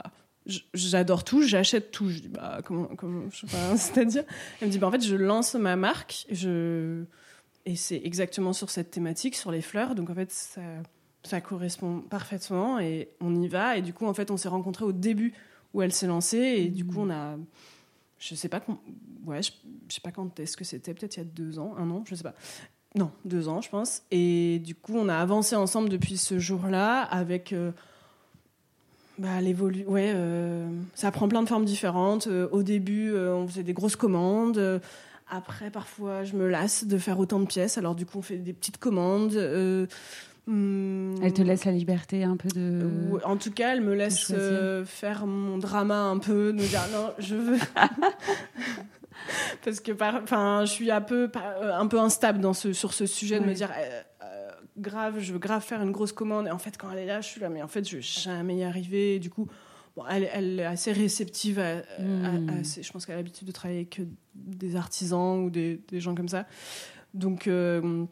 [0.73, 2.09] j'adore tout, j'achète tout.
[2.09, 4.23] Je dis, bah, comment, comment c'est-à-dire
[4.61, 6.25] Elle me dit, bah, en fait, je lance ma marque.
[6.31, 7.03] Je...
[7.65, 9.95] Et c'est exactement sur cette thématique, sur les fleurs.
[9.95, 10.61] Donc, en fait, ça,
[11.23, 13.77] ça correspond parfaitement et on y va.
[13.77, 15.33] Et du coup, en fait, on s'est rencontrés au début
[15.73, 16.37] où elle s'est lancée.
[16.37, 17.37] Et du coup, on a.
[18.19, 18.81] Je sais pas quand.
[19.25, 19.51] Ouais, je,
[19.87, 20.93] je sais pas quand est-ce que c'était.
[20.93, 22.35] Peut-être il y a deux ans, un an, je sais pas.
[22.95, 24.03] Non, deux ans, je pense.
[24.11, 27.53] Et du coup, on a avancé ensemble depuis ce jour-là avec.
[27.53, 27.71] euh,
[29.19, 32.27] bah, l'évolu ouais, euh, ça prend plein de formes différentes.
[32.27, 34.81] Euh, au début, euh, on faisait des grosses commandes.
[35.29, 37.77] Après, parfois, je me lasse de faire autant de pièces.
[37.77, 39.35] Alors, du coup, on fait des petites commandes.
[40.45, 42.89] Hum, Elle te laisse la liberté un peu de.
[43.23, 44.33] en tout cas, elle me laisse
[44.85, 47.59] faire mon drama un peu, me dire non, je veux.
[49.63, 53.39] Parce que, enfin, je suis un peu, un peu instable dans ce, sur ce sujet
[53.39, 53.69] de me dire
[54.77, 56.47] grave, je veux grave faire une grosse commande.
[56.47, 58.01] Et en fait, quand elle est là, je suis là, mais en fait, je vais
[58.01, 59.15] jamais y arriver.
[59.15, 59.47] Et du coup,
[59.95, 61.59] bon, elle, elle est assez réceptive.
[61.59, 62.49] À, à- Mm.
[62.49, 64.01] à- assez- je pense qu'elle a l'habitude de travailler avec
[64.35, 66.45] des artisans ou des, des gens comme ça.
[67.13, 67.47] Donc.
[67.47, 68.05] euh,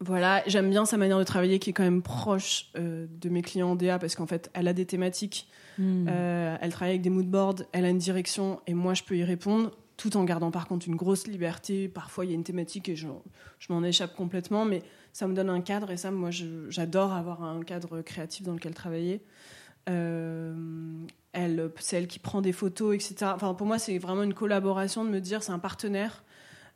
[0.00, 3.42] voilà, j'aime bien sa manière de travailler qui est quand même proche euh, de mes
[3.42, 6.06] clients en DA parce qu'en fait, elle a des thématiques, Hmm.
[6.08, 9.24] euh, elle travaille avec des moodboards, elle a une direction et moi je peux y
[9.24, 11.88] répondre tout en gardant par contre une grosse liberté.
[11.88, 13.08] Parfois il y a une thématique et je,
[13.58, 14.82] je m'en échappe complètement, mais
[15.12, 18.72] ça me donne un cadre et ça, moi j'adore avoir un cadre créatif dans lequel
[18.72, 19.20] travailler.
[19.90, 20.54] Euh,
[21.32, 23.32] elle, c'est elle qui prend des photos, etc.
[23.34, 26.24] Enfin, pour moi, c'est vraiment une collaboration de me dire, c'est un partenaire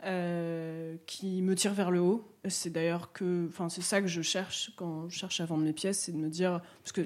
[0.04, 2.28] euh, qui me tire vers le haut.
[2.48, 5.72] C'est d'ailleurs que, enfin, c'est ça que je cherche quand je cherche à vendre mes
[5.72, 7.02] pièces, c'est de me dire, parce que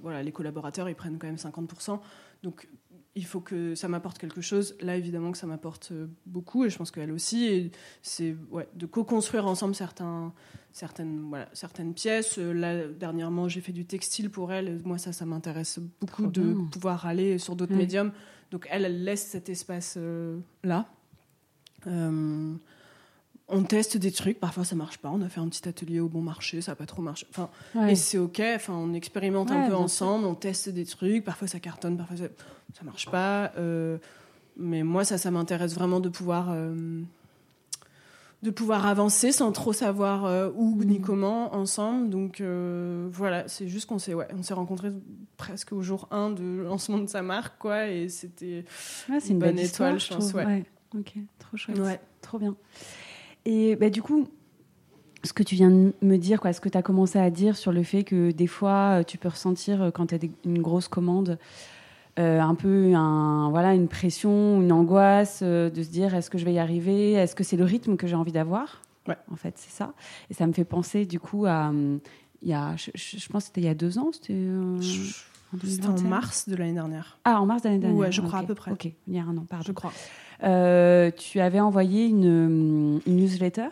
[0.00, 2.00] voilà, les collaborateurs, ils prennent quand même 50%,
[2.42, 2.68] donc
[3.14, 4.74] il faut que ça m'apporte quelque chose.
[4.80, 7.44] Là, évidemment que ça m'apporte euh, beaucoup, et je pense qu'elle aussi.
[7.46, 7.70] Et
[8.00, 10.32] c'est ouais, de co-construire ensemble certains,
[10.72, 12.38] certaines, voilà, certaines pièces.
[12.38, 14.80] Euh, Là, dernièrement, j'ai fait du textile pour elle.
[14.84, 16.64] Moi, ça, ça m'intéresse beaucoup Trop de bien.
[16.72, 18.12] pouvoir aller sur d'autres médiums.
[18.50, 20.86] Donc, elle, elle laisse cet espace-là.
[21.86, 22.54] Euh,
[23.52, 25.10] on teste des trucs, parfois ça marche pas.
[25.10, 27.26] On a fait un petit atelier au bon marché, ça n'a pas trop marché.
[27.30, 27.92] Enfin, Ouais.
[27.92, 28.42] et c'est ok.
[28.56, 31.24] Enfin, on expérimente Ouais, un peu ensemble, on teste des trucs.
[31.24, 32.24] Parfois ça cartonne, parfois ça,
[32.74, 33.52] ça marche pas.
[33.58, 33.98] Euh,
[34.56, 37.02] mais moi, ça, ça m'intéresse vraiment de pouvoir euh,
[38.42, 41.04] de pouvoir avancer sans trop savoir euh, où ni Mhm.
[41.04, 42.10] comment ensemble.
[42.10, 42.42] Donc
[43.12, 44.90] voilà, c'est juste qu'on s'est ouais, on s'est rencontrés
[45.36, 47.86] presque au jour 1 de lancement de sa marque, quoi.
[47.88, 48.64] Et c'était
[49.08, 50.42] Ouais, c'est une bonne belle étoile, histoire, je pense, trouve.
[50.44, 50.64] ouais.
[50.98, 52.00] Ok, trop chouette.
[52.20, 52.54] Trop bien.
[53.44, 54.28] Et bah, du coup,
[55.24, 57.56] ce que tu viens de me dire, quoi, ce que tu as commencé à dire
[57.56, 60.60] sur le fait que des fois, euh, tu peux ressentir euh, quand tu as une
[60.62, 61.38] grosse commande,
[62.18, 66.38] euh, un peu un, voilà, une pression, une angoisse euh, de se dire est-ce que
[66.38, 67.12] je vais y arriver?
[67.12, 68.82] Est-ce que c'est le rythme que j'ai envie d'avoir?
[69.08, 69.16] Ouais.
[69.32, 69.94] En fait, c'est ça.
[70.30, 71.68] Et ça me fait penser du coup à.
[71.68, 72.00] hum,
[72.42, 74.78] Il y a, je, je pense que c'était il y a deux ans, c'était euh,
[75.64, 76.08] C'était en 2021.
[76.08, 77.98] mars de l'année dernière, Ah, en mars de l'année dernière.
[77.98, 78.70] Ouais, je crois à peu près.
[78.72, 79.64] Ok, il y a un an, pardon.
[79.66, 79.92] je crois.
[80.44, 83.68] Euh, tu avais envoyé une, une newsletter?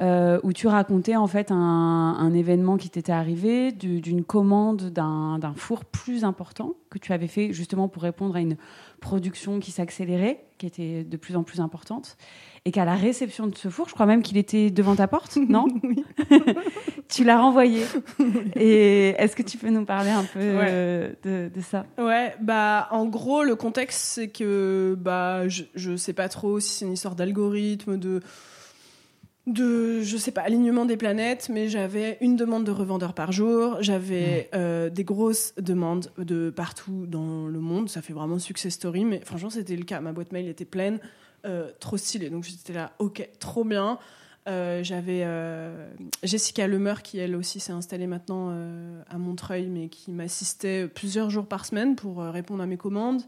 [0.00, 4.90] Euh, où tu racontais en fait un, un événement qui t'était arrivé, du- d'une commande
[4.90, 8.56] d'un four plus important que tu avais fait justement pour répondre à une
[9.00, 12.16] production qui s'accélérait, qui était de plus en plus importante,
[12.64, 15.36] et qu'à la réception de ce four, je crois même qu'il était devant ta porte,
[15.48, 15.66] non.
[17.08, 17.84] Tu l'as renvoyé.
[18.56, 20.66] Et est-ce que tu peux nous parler un peu Ouais.
[20.68, 21.86] euh, de, de ça?
[21.98, 26.70] Ouais, bah en gros le contexte c'est que bah je, je sais pas trop si
[26.70, 28.20] c'est une histoire d'algorithme de
[29.46, 33.76] de je sais pas alignement des planètes, mais j'avais une demande de revendeurs par jour,
[33.80, 39.04] j'avais euh, des grosses demandes de partout dans le monde, ça fait vraiment success story,
[39.04, 40.98] mais franchement c'était le cas, ma boîte mail était pleine,
[41.44, 43.98] euh, trop stylé, donc j'étais là, ok, trop bien.
[44.48, 45.26] Euh, j'avais
[46.22, 48.56] Jessica Lemeur qui elle aussi s'est installée maintenant
[49.08, 53.22] à Montreuil mais qui m'assistait plusieurs jours par semaine pour répondre à mes commandes.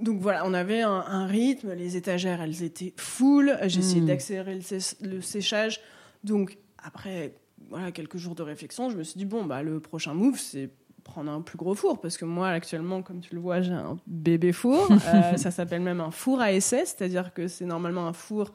[0.00, 4.06] Donc voilà, on avait un, un rythme, les étagères elles étaient full, j'ai essayé Mm.
[4.06, 5.80] d'accélérer le, sé- le séchage.
[6.24, 7.34] Donc après
[7.68, 10.70] voilà, quelques jours de réflexion, je me suis dit bon bah le prochain move c'est
[11.04, 13.98] prendre un plus gros four parce que moi actuellement comme tu le vois j'ai un
[14.06, 18.12] bébé four Euh, ça s'appelle même un four à essai c'est-à-dire que c'est normalement un
[18.12, 18.52] four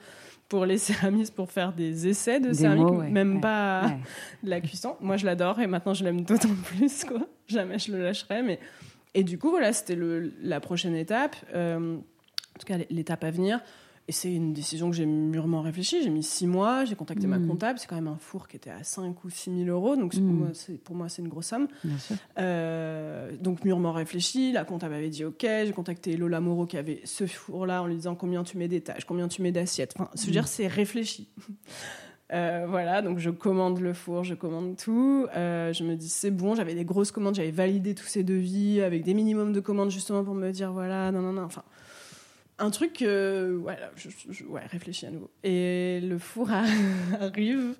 [0.50, 3.86] pour les céramistes pour faire des essais de Des céramique mots, ouais, même ouais, pas
[3.88, 3.98] Ouais.
[4.44, 7.92] de la cuisson moi je l'adore et maintenant je l'aime d'autant plus quoi jamais je
[7.92, 8.60] le lâcherai mais
[9.14, 9.98] et du coup voilà c'était
[10.42, 13.60] la prochaine étape euh, en tout cas l'étape à venir
[14.10, 16.04] et c'est une décision que j'ai mûrement réfléchie.
[16.04, 17.48] J'ai mis six mois, j'ai contacté ma Mm.
[17.48, 17.80] comptable.
[17.80, 19.96] C'est quand même un four qui était à 5 ou 6 000 euros.
[19.96, 21.70] Donc c'est pour moi, c'est- une grosse somme.
[21.86, 22.18] Bien sûr.
[22.38, 27.00] Euh, donc mûrement réfléchi, la comptable avait dit ok, j'ai contacté Lola Moreau qui avait
[27.06, 29.94] ce four-là en lui disant combien tu mets d'étages, combien tu mets d'assiettes.
[29.98, 30.32] Enfin, je veux Mm.
[30.34, 31.30] dire, c'est réfléchi.
[32.32, 35.28] Euh, voilà, donc je commande le four, je commande tout.
[35.36, 38.82] Euh, je me dis c'est bon, j'avais des grosses commandes, j'avais validé tous ces devis
[38.82, 41.44] avec des minimums de commandes justement pour me dire voilà, non, non, non.
[41.44, 41.64] Enfin,
[42.60, 45.30] un truc, voilà, je, ouais, réfléchis à nouveau.
[45.44, 46.50] Et le four
[47.20, 47.76] arrive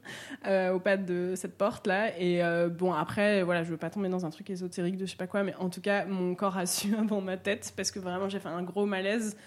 [0.46, 2.12] euh, au pas de cette porte là.
[2.20, 5.18] Et bon, après, voilà, je veux pas tomber dans un truc ésotérique de je sais
[5.18, 8.00] pas quoi, mais en tout cas, mon corps a su avant ma tête parce que
[8.00, 9.38] vraiment, j'ai fait un gros malaise.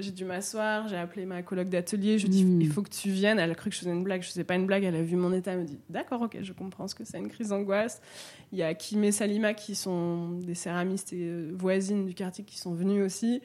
[0.00, 2.60] J'ai dû m'asseoir, j'ai appelé ma coloc d'atelier, je lui ai dit Mm.
[2.62, 3.38] il faut que tu viennes.
[3.40, 5.02] Elle a cru que je faisais une blague, je faisais pas une blague, elle a
[5.02, 7.48] vu mon état, elle me dit d'accord, ok, je comprends ce que c'est une crise
[7.48, 8.00] d'angoisse.
[8.52, 12.44] Il y a Kim et Salima qui sont des céramistes et euh, voisines du quartier
[12.44, 13.42] qui sont venues aussi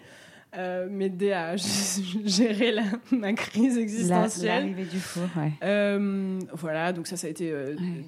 [0.55, 1.55] euh, m'aider à
[2.25, 4.61] gérer la- ma crise existentielle.
[4.63, 5.51] L'arrivée du four, ouais.
[5.63, 7.51] Euh, voilà, donc ça, ça a été.
[7.51, 8.05] euh, Ouais.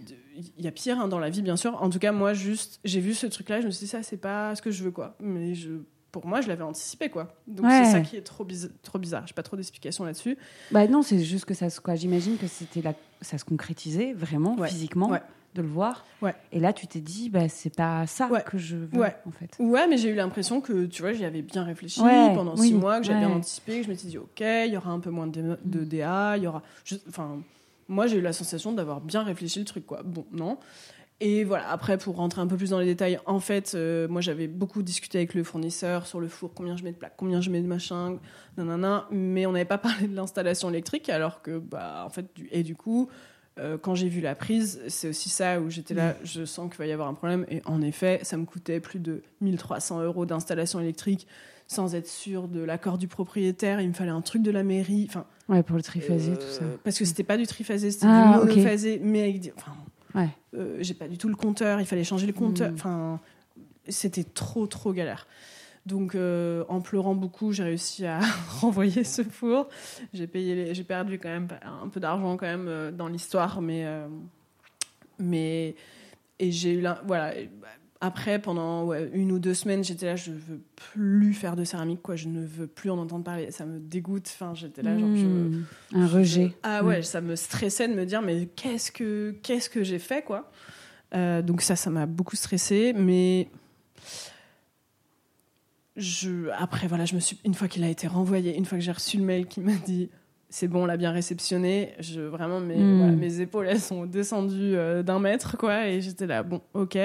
[0.58, 1.80] Il y a pire hein, dans la vie, bien sûr.
[1.84, 4.18] En tout cas, moi, juste, j'ai vu ce truc-là, je me suis dit, ça, c'est
[4.18, 5.16] pas ce que je veux, quoi.
[5.20, 5.72] Mais je,
[6.12, 7.34] pour moi, je l'avais anticipé, quoi.
[7.48, 7.86] Donc Ouais.
[7.86, 9.26] c'est ça qui est trop, bizar- trop bizarre.
[9.28, 10.38] J'ai pas trop d'explications là-dessus.
[10.72, 11.96] Bah non, c'est juste que ça se quoi.
[11.96, 12.94] J'imagine que c'était la...
[13.22, 14.68] ça se concrétisait vraiment Ouais.
[14.68, 15.22] physiquement Ouais.
[15.56, 16.06] de le voir.
[16.52, 19.16] Et là, tu t'es dit, bah c'est pas ça que je veux Ouais.
[19.26, 19.56] en fait.
[19.60, 22.74] Ouais, mais j'ai eu l'impression que, tu vois, j'y avais bien réfléchi pendant oui, six
[22.74, 25.10] mois, que j'avais bien anticipé, que je m'étais dit, OK, il y aura un peu
[25.12, 26.62] moins de, de DA, il y aura.
[27.10, 27.40] Enfin,
[27.88, 30.02] moi, j'ai eu la sensation d'avoir bien réfléchi le truc, quoi.
[30.04, 30.58] Bon, non.
[31.24, 34.22] Et voilà, après, pour rentrer un peu plus dans les détails, en fait, euh, moi,
[34.22, 37.42] j'avais beaucoup discuté avec le fournisseur sur le four, combien je mets de plaques, combien
[37.42, 38.18] je mets de machin,
[38.58, 42.50] nanana, mais on n'avait pas parlé de l'installation électrique, alors que, bah, en fait, du,
[42.52, 43.08] et du coup,
[43.60, 46.80] euh, quand j'ai vu la prise, c'est aussi ça où j'étais là, je sens qu'il
[46.80, 47.46] va y avoir un problème.
[47.50, 51.28] Et en effet, ça me coûtait plus de 1300 euros d'installation électrique
[51.68, 53.80] sans être sûr de l'accord du propriétaire.
[53.80, 55.06] Il me fallait un truc de la mairie.
[55.10, 56.64] Enfin, Ouais, pour le triphasé, euh, tout ça.
[56.84, 59.00] Parce que c'était pas du triphasé, c'était Ah, du monophasé.
[59.04, 59.74] Mais avec enfin,
[60.16, 60.30] Ouais.
[60.56, 61.80] euh, j'ai pas du tout le compteur.
[61.80, 62.72] Il fallait changer le compteur.
[62.72, 62.76] Mm.
[62.76, 63.20] Enfin,
[63.88, 65.28] c'était trop, trop galère.
[65.86, 68.20] Donc, euh, en pleurant beaucoup, j'ai réussi à
[68.60, 69.68] renvoyer ce four.
[70.14, 73.86] J'ai payé, j'ai perdu quand même un peu d'argent quand même euh, dans l'histoire, mais,
[73.86, 74.08] euh,
[75.18, 75.76] mais
[76.40, 77.34] et j'ai eu voilà.
[78.04, 82.02] Après, pendant ouais, une ou deux semaines, j'étais là, je veux plus faire de céramique,
[82.02, 82.16] quoi.
[82.16, 83.52] Je ne veux plus en entendre parler.
[83.52, 84.28] Ça me dégoûte.
[84.34, 85.64] Enfin, j'étais là, genre, je, Hmm.
[85.94, 86.54] Un rejet.
[86.64, 90.24] ah ouais, ça me stressait de me dire mais qu'est-ce que qu'est-ce que j'ai fait
[90.24, 90.50] quoi.
[91.14, 93.50] Euh, donc ça, ça m'a beaucoup stressé, mais
[95.98, 98.84] je après voilà, je me suis une fois qu'il a été renvoyé, une fois que
[98.84, 100.10] j'ai reçu le mail qui m'a dit
[100.50, 102.98] c'est bon, on l'a bien réceptionné, je vraiment mes Mm.
[102.98, 106.98] voilà, mes épaules elles sont descendues euh, d'un mètre quoi et j'étais là bon ok.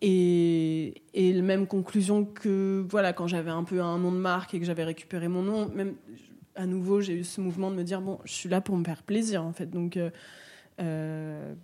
[0.00, 4.54] Et, et la même conclusion que voilà quand j'avais un peu un nom de marque
[4.54, 5.94] et que j'avais récupéré mon nom, même
[6.54, 8.84] à nouveau j'ai eu ce mouvement de me dire bon je suis là pour me
[8.84, 10.10] faire plaisir en fait donc euh,
[10.80, 11.54] euh,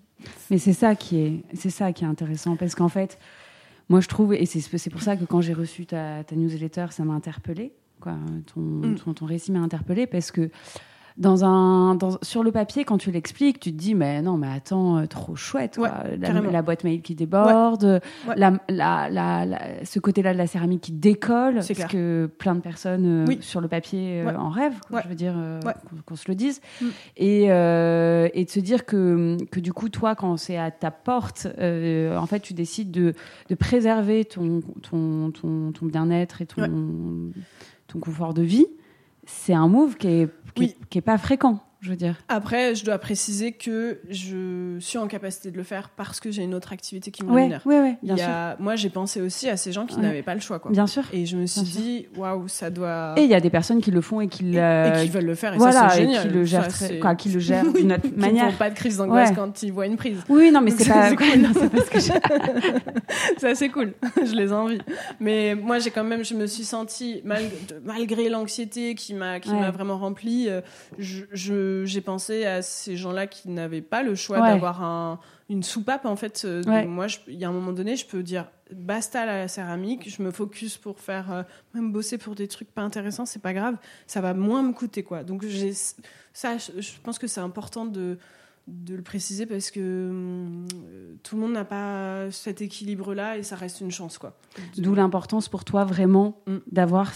[0.51, 3.19] Mais c'est ça qui est, c'est ça qui est intéressant parce qu'en fait,
[3.89, 7.05] moi, je trouve, et c'est pour ça que quand j'ai reçu ta, ta newsletter, ça
[7.05, 7.73] m'a interpellée.
[8.01, 8.15] Quoi.
[8.53, 8.95] Ton, Mm.
[8.97, 10.51] ton, ton récit m'a interpellée parce que
[11.17, 14.49] dans un, dans- sur le papier, quand tu l'expliques, tu te dis, mais non, mais
[14.49, 15.77] attends, euh, trop chouette.
[15.77, 16.03] quoi.
[16.19, 17.85] la, boîte mail qui déborde,
[18.27, 18.35] Ouais.
[18.37, 21.87] La, la, la- la- ce côté-là de la céramique qui décolle, parce clair.
[21.87, 24.35] que plein de personnes euh, sur le papier euh, Ouais.
[24.35, 25.03] en rêvent, quoi, Ouais.
[25.05, 25.75] je veux dire, euh, Ouais.
[25.89, 26.61] qu'on qu'on se le dise.
[26.83, 26.87] Mm.
[27.19, 30.91] Et, euh, et de se dire que, que du coup, toi, quand c'est à ta
[30.91, 33.15] porte, euh, en fait, tu décides de,
[33.51, 36.69] de préserver ton, ton, ton, ton bien-être et ton, Ouais.
[37.87, 38.67] ton confort de vie.
[39.27, 40.77] C'est un move qui est, qui, Oui.
[40.81, 42.17] est, qui est pas fréquent, je veux dire.
[42.29, 46.43] Après, je dois préciser que je suis en capacité de le faire parce que j'ai
[46.43, 47.63] une autre activité qui me Ouais, rémunère.
[47.67, 48.27] ouais, ouais, Il bien sûr.
[48.59, 50.59] Moi, j'ai pensé aussi à ces gens qui n'avaient pas le choix.
[50.59, 50.71] Quoi.
[50.73, 51.03] Bien sûr.
[51.13, 53.15] Et je me suis Bien dit, waouh, ça doit.
[53.19, 55.09] Et il y a des personnes qui le font et qui, Et- le- et qui
[55.11, 55.55] veulent le faire.
[55.55, 56.27] Et voilà, ça, c'est et génial.
[56.29, 58.47] qui le gèrent, très- quoi, qui le gèrent Oui, d'une autre qui manière.
[58.47, 60.19] ne font pas de crise d'angoisse quand ils voient une prise.
[60.31, 61.11] Oui, non, mais c'est pas.
[61.17, 61.41] cool.
[61.41, 62.75] non, c'est pas ce que j'ai-
[63.39, 63.93] ça c'est cool,
[64.25, 64.79] je les envie.
[65.21, 69.51] Mais moi j'ai quand même, je me suis sentie malgré, malgré l'anxiété qui m'a qui
[69.51, 70.61] vraiment remplie, euh,
[70.99, 74.49] je- je- j'ai pensé à ces gens-là qui n'avaient pas le choix Ouais.
[74.49, 76.43] d'avoir un, une soupape en fait.
[76.45, 76.87] euh, Ouais.
[76.87, 80.31] Moi, il y a un moment donné, je peux dire basta la céramique, je me
[80.31, 81.43] focus pour faire euh,
[81.75, 85.03] même bosser pour des trucs pas intéressants, c'est pas grave, ça va moins me coûter
[85.03, 85.23] quoi.
[85.23, 85.73] Donc j'ai
[86.33, 88.19] ça, je, pense que c'est important de
[88.67, 93.57] de le préciser parce que euh, tout le monde n'a pas cet équilibre-là et ça
[93.57, 94.39] reste une chance, quoi.
[94.79, 96.57] D'où l'importance pour toi vraiment Mm.
[96.73, 97.13] d'avoir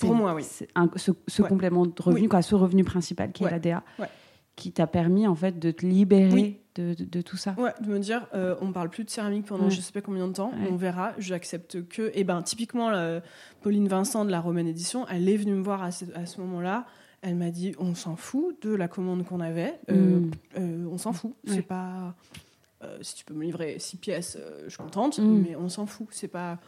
[0.00, 0.44] Pour moi, oui.
[0.74, 1.48] un- ce, ce Ouais.
[1.48, 2.28] complément de revenu, Oui.
[2.28, 3.48] quoi, ce revenu principal qui Ouais.
[3.50, 4.08] est l'ADA, Ouais.
[4.56, 6.60] qui t'a permis en fait de te libérer Oui.
[6.76, 7.54] de, de- de tout ça.
[7.58, 10.26] Ouais, de me dire, euh, on parle plus de céramique pendant je sais pas combien
[10.28, 12.10] de temps, on verra, j'accepte que.
[12.14, 13.20] Et ben, typiquement, la-
[13.62, 16.40] Pauline Vincent de la Romaine Édition, elle est venue me voir à ce, à ce
[16.40, 16.86] moment-là.
[17.26, 20.30] Elle m'a dit, on s'en fout de la commande qu'on avait, euh, Mm.
[20.58, 21.34] euh, on s'en fout.
[21.46, 22.14] C'est pas.
[22.82, 25.42] euh, si tu peux me livrer six pièces, je suis contente, Mm.
[25.42, 26.08] mais on s'en fout.
[26.10, 26.58] C'est pas.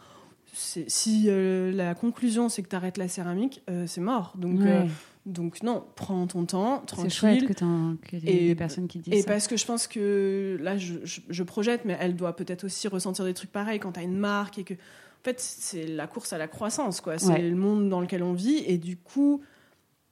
[0.87, 4.33] Si euh, la conclusion c'est que tu arrêtes la céramique, euh, c'est mort.
[4.37, 4.85] Donc, euh,
[5.25, 7.97] donc non, prends ton temps, c'est chouette tranquille.
[8.01, 9.27] que tu aies Et- des personnes qui disent Et ça.
[9.27, 12.87] parce que je pense que là, je, je- je projette, mais elle doit peut-être aussi
[12.87, 14.73] ressentir des trucs pareils quand tu as une marque et que.
[14.73, 17.17] En fait, c'est la course à la croissance, quoi.
[17.17, 17.41] C'est Ouais.
[17.49, 18.63] le monde dans lequel on vit.
[18.65, 19.41] Et du coup,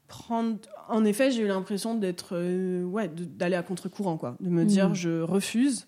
[0.07, 0.57] prendre.
[0.89, 2.35] En effet, j'ai eu l'impression d'être.
[2.85, 4.35] ouais, d'aller à contre-courant, quoi.
[4.41, 4.67] De me Mm.
[4.67, 5.87] dire, je refuse.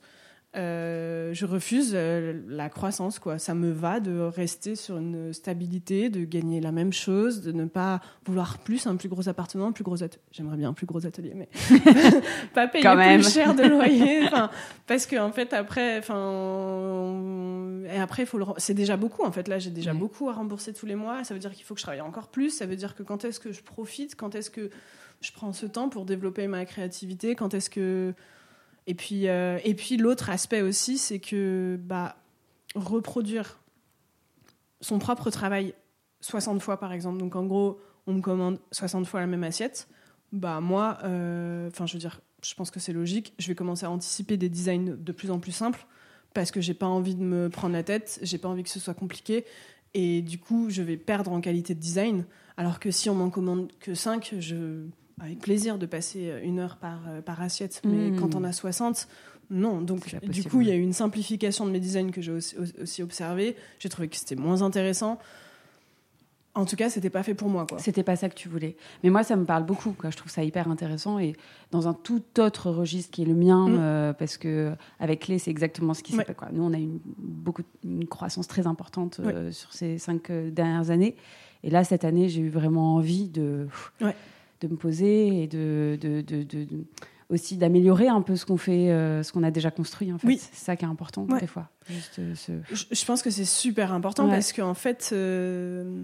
[0.56, 3.38] Euh, je refuse euh, la croissance, quoi.
[3.38, 7.66] Ça me va de rester sur une stabilité, de gagner la même chose, de ne
[7.66, 10.22] pas vouloir plus un plus gros appartement, un plus gros atelier.
[10.32, 11.50] J'aimerais bien un plus gros atelier, mais
[12.54, 13.22] pas payer Quand même.
[13.22, 14.22] plus cher de loyer.
[14.88, 18.46] Parce que en fait après, enfin, on- et après faut le.
[18.58, 19.48] C'est déjà beaucoup en fait.
[19.48, 19.98] Là, j'ai déjà Ouais.
[19.98, 21.24] beaucoup à rembourser tous les mois.
[21.24, 22.50] Ça veut dire qu'il faut que je travaille encore plus.
[22.52, 24.70] Ça veut dire que quand est-ce que je profite, quand est-ce que
[25.22, 28.14] je prends ce temps pour développer ma créativité, quand est-ce que
[28.88, 32.16] et puis euh, et puis l'autre aspect aussi, c'est que bah
[32.74, 33.60] reproduire
[34.80, 35.74] son propre travail
[36.22, 37.18] 60 fois par exemple.
[37.18, 39.90] Donc en gros, on me commande 60 fois la même assiette.
[40.32, 43.34] Bah moi, euh, enfin je veux dire, je pense que c'est logique.
[43.38, 45.86] Je vais commencer à anticiper des designs de plus en plus simples
[46.34, 48.80] parce que j'ai pas envie de me prendre la tête, j'ai pas envie que ce
[48.80, 49.46] soit compliqué
[49.94, 52.26] et du coup je vais perdre en qualité de design.
[52.56, 54.88] Alors que si on m'en commande que 5, je
[55.22, 57.82] avec plaisir de passer une heure par, euh, par assiette.
[57.86, 58.20] Mais Mm.
[58.20, 59.08] quand on a 60,
[59.50, 59.82] non.
[59.82, 62.56] Donc du coup il y a eu une simplification de mes designs que j'ai aussi,
[62.82, 63.56] aussi observé.
[63.80, 65.20] J'ai trouvé que c'était moins intéressant.
[66.56, 67.78] En tout cas, c'était pas fait pour moi, quoi.
[67.78, 68.78] C'était pas ça que tu voulais.
[69.04, 69.92] Mais moi, ça me parle beaucoup.
[69.92, 70.10] Quoi.
[70.10, 71.34] Je trouve ça hyper intéressant et
[71.70, 73.78] dans un tout autre registre qui est le mien, Mm.
[73.80, 76.36] euh, parce que avec Clé, c'est exactement ce qui s'est Ouais.
[76.54, 80.50] Nous, on a eu une, beaucoup, une croissance très importante euh, sur ces cinq euh,
[80.50, 81.16] dernières années.
[81.64, 83.68] Et là, cette année, j'ai eu vraiment envie de,
[84.02, 84.16] Ouais.
[84.62, 86.68] De me poser et de, de, de-
[87.30, 90.12] aussi d'améliorer un peu ce qu'on fait, euh, ce qu'on a déjà construit.
[90.14, 90.28] En fait.
[90.28, 90.38] Oui.
[90.40, 91.40] C'est ça qui est important Ouais.
[91.42, 91.70] des fois.
[91.90, 94.32] Juste, euh, ce- Je, je pense que c'est super important Ouais.
[94.32, 96.02] parce qu'en fait, euh,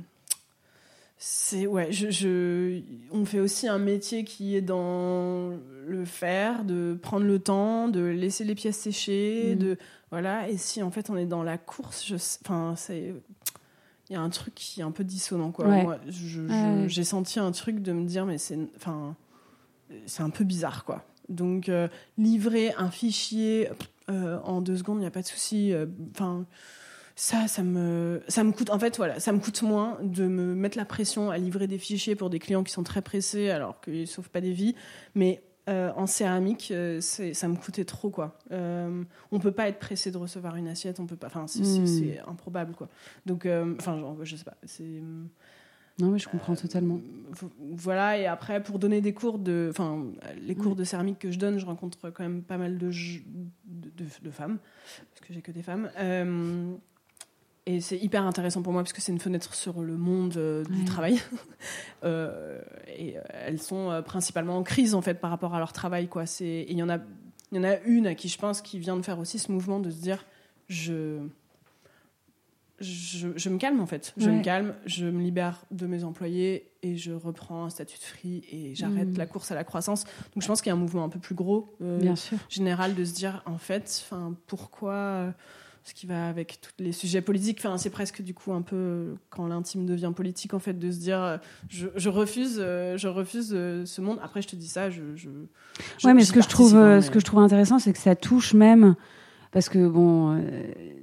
[1.18, 5.52] c'est ouais, je, je- on fait aussi un métier qui est dans
[5.88, 9.60] le faire, de prendre le temps, de laisser les pièces sécher, Mhm.
[9.60, 9.78] de
[10.12, 10.50] voilà.
[10.50, 12.12] Et si en fait on est dans la course,
[12.44, 13.14] enfin c'est
[14.10, 15.68] il y a un truc qui est un peu dissonant quoi.
[15.68, 15.84] Ouais.
[15.84, 16.86] Moi, Ouais.
[16.88, 19.16] j'ai senti un truc de me dire mais c'est enfin
[20.06, 21.04] c'est un peu bizarre quoi.
[21.30, 21.88] Donc euh,
[22.18, 23.70] livrer un fichier
[24.10, 25.72] euh, en deux secondes, il n'y a pas de souci.
[25.72, 26.46] euh, Enfin,
[27.16, 28.70] ça, ça me, ça me coûte.
[28.72, 31.78] En fait, voilà, ça me coûte moins de me mettre la pression à livrer des
[31.78, 34.76] fichiers pour des clients qui sont très pressés, alors qu'ils ne sauvent pas des vies.
[35.16, 38.38] Mais euh, en céramique, euh, ça me coûtait trop, quoi.
[38.52, 41.28] Euh, on peut pas être pressé de recevoir une assiette, on peut pas.
[41.28, 41.88] Enfin, c'est Mm.
[41.88, 42.90] c'est improbable, quoi.
[43.26, 44.58] Donc, euh, enfin, je sais pas.
[44.66, 45.02] C'est
[46.00, 47.00] Non, mais je comprends totalement.
[47.60, 49.68] voilà, et après, pour donner des cours de.
[49.70, 50.04] Enfin,
[50.42, 54.06] les cours de céramique que je donne, je rencontre quand même pas mal de, de-
[54.24, 54.58] de femmes,
[55.12, 55.90] parce que j'ai que des femmes.
[57.66, 60.64] Et c'est hyper intéressant pour moi parce que c'est une fenêtre sur le monde euh,
[60.66, 60.86] du Ouais.
[60.86, 61.20] travail.
[62.04, 62.62] Euh,
[62.98, 66.10] et euh, elles sont principalement en crise en fait par rapport à leur travail.
[66.10, 66.26] Quoi.
[66.26, 66.98] C'est, et il y en a,
[67.54, 69.50] il y en a une à qui je pense qui vient de faire aussi ce
[69.54, 70.26] mouvement de se dire
[70.68, 71.20] je,
[72.80, 74.14] je, je me calme en fait.
[74.18, 74.38] Je Ouais.
[74.38, 78.44] me calme, je me libère de mes employés et je reprends un statut de free
[78.52, 79.18] et j'arrête Mhm.
[79.18, 80.04] la course à la croissance.
[80.34, 81.74] Donc je pense qu'il y a un mouvement un peu plus gros.
[81.82, 82.38] euh, Bien sûr.
[82.50, 84.06] général de se dire en fait
[84.48, 85.34] pourquoi
[85.86, 89.16] ce qui va avec tous les sujets politiques enfin c'est presque du coup un peu
[89.30, 91.38] quand l'intime devient politique en fait de se dire euh,
[91.70, 95.02] je, je refuse euh, je refuse euh, ce monde après je te dis ça je,
[95.16, 95.30] je,
[96.00, 97.92] je- Ouais, mais ce que je trouve, hein, mais- ce que je trouve intéressant, c'est
[97.94, 98.96] que ça touche même
[99.52, 100.42] parce que bon, euh,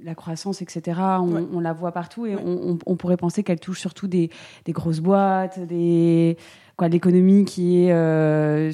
[0.03, 0.99] la croissance, etc.
[1.21, 1.45] On, Ouais.
[1.53, 2.41] on la voit partout et Ouais.
[2.43, 4.29] on, on- on pourrait penser qu'elle touche surtout des,
[4.65, 6.37] des grosses boîtes, des
[6.81, 8.71] quoi, l'économie qui est euh,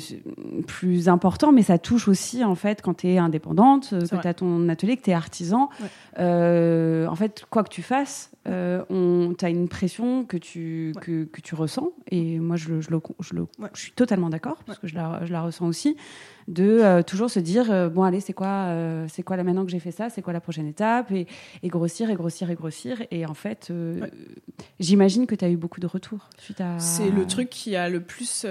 [0.65, 4.33] plus important, mais ça touche aussi en fait quand tu es indépendante, que tu as
[4.33, 5.67] ton atelier, que tu es artisan.
[5.81, 5.87] Ouais.
[6.19, 10.93] Euh, en fait, quoi que tu fasses, euh, on tu as une pression que tu
[10.95, 11.01] Ouais.
[11.01, 13.67] que, que tu ressens et moi je le, je le, je le- Ouais.
[13.73, 15.97] je suis totalement d'accord parce que je la, je la ressens aussi
[16.47, 19.65] de euh, toujours se dire euh, bon allez c'est quoi euh, c'est quoi là maintenant
[19.65, 21.27] que j'ai fait ça c'est quoi la prochaine étape et,
[21.61, 24.11] et grossir et grossir et grossir et en fait Ouais.
[24.79, 27.89] j'imagine que tu as eu beaucoup de retours suite à c'est le truc qui a
[27.89, 28.45] le plus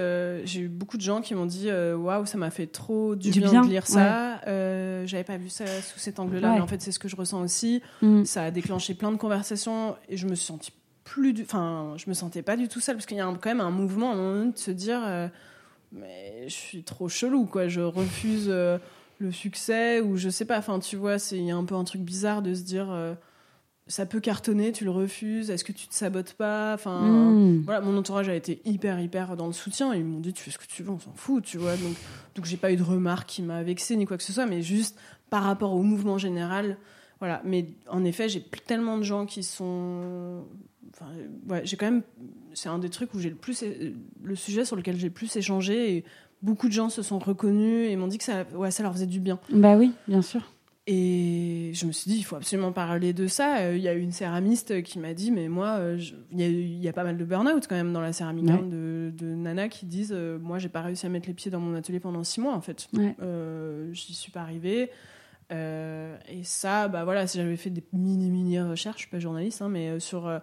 [0.45, 3.39] j'ai eu beaucoup de gens qui m'ont dit waouh ça m'a fait trop du, Du
[3.39, 6.55] bien, bien, de lire ça Euh, j'avais pas vu ça sous cet angle là Ouais.
[6.55, 8.25] mais en fait c'est ce que je ressens aussi Mm.
[8.25, 10.71] ça a déclenché plein de conversations et je me suis sentie
[11.03, 13.33] plus du enfin je me sentais pas du tout seule parce qu'il y a un-
[13.35, 15.27] quand même un mouvement à un moment donné de se dire euh,
[15.91, 18.77] mais je suis trop chelou quoi je refuse euh,
[19.19, 21.75] le succès ou je sais pas enfin tu vois c'est il y a un peu
[21.75, 23.13] un truc bizarre de se dire euh,
[23.87, 26.73] ça peut cartonner tu le refuses est-ce que tu te sabotes pas?
[26.73, 27.63] Enfin Mm.
[27.63, 29.93] voilà, mon entourage a été hyper, hyper dans le soutien.
[29.93, 31.75] Ils m'ont dit, tu fais ce que tu veux, on s'en fout, tu vois.
[31.77, 31.95] Donc,
[32.35, 34.61] donc j'ai pas eu de remarques qui m'a vexé ni quoi que ce soit, mais
[34.61, 34.97] juste
[35.29, 36.77] par rapport au mouvement général.
[37.19, 37.41] Voilà.
[37.45, 40.43] Mais en effet, j'ai tellement de gens qui sont.
[40.93, 41.07] Enfin,
[41.49, 42.03] ouais, j'ai quand même.
[42.53, 43.63] C'est un des trucs où j'ai le plus.
[44.23, 46.03] Le sujet sur lequel j'ai le plus échangé et
[46.41, 49.05] beaucoup de gens se sont reconnus et m'ont dit que ça, ouais, ça leur faisait
[49.07, 49.39] du bien.
[49.51, 50.41] bah oui bien sûr
[50.85, 53.57] Et je me suis dit, il faut absolument parler de ça.
[53.57, 56.39] Euh, Il y a eu une céramiste qui m'a dit, mais moi, euh, je- il
[56.39, 58.45] y, a eu- il y a pas mal de burn-out quand même dans la céramique,
[58.45, 58.53] Ouais.
[58.53, 61.51] hein, de, de nanas qui disent, euh, moi, j'ai pas réussi à mettre les pieds
[61.51, 62.87] dans mon atelier pendant six mois, en fait.
[62.95, 63.15] Ouais.
[63.21, 64.89] Euh, J'y suis pas arrivée.
[65.51, 69.19] Euh, et ça, bah voilà, si j'avais fait des mini mini recherches, je suis pas
[69.19, 70.39] journaliste, hein, mais euh, sur, euh,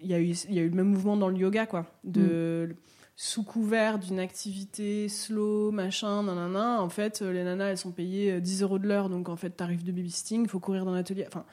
[0.00, 1.86] il y a eu, il y a eu le même mouvement dans le yoga, quoi,
[2.04, 2.74] de
[3.18, 6.82] sous couvert d'une activité slow, machin, nanana.
[6.82, 9.36] En fait, euh, les nanas, elles sont payées euh, 10 euros de l'heure, donc en
[9.36, 11.24] fait, tarif de babysitting, il faut courir dans l'atelier.
[11.26, 11.44] Enfin,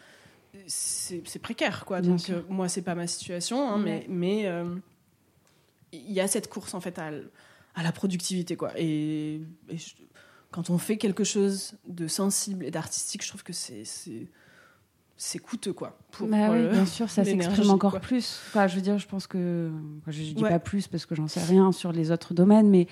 [0.68, 2.01] c'est précaire, quoi.
[2.01, 4.76] Donc, euh, moi, c'est pas ma situation, hein, mais, mais euh,
[5.93, 7.11] il y a cette course, en fait, à,
[7.82, 8.72] la productivité, quoi.
[8.78, 9.95] Et, et je-
[10.54, 15.72] quand on fait quelque chose de sensible et d'artistique, je trouve que c'est c'est- coûteux,
[15.74, 15.97] quoi.
[16.12, 17.99] Pour, Bah oui, bien sûr, ça s'exprime encore quoi.
[18.01, 18.41] plus.
[18.47, 19.72] Enfin, je veux dire, je pense que
[20.08, 20.49] je, je dis Ouais.
[20.49, 22.88] pas plus parce que j'en sais rien sur les autres domaines, mais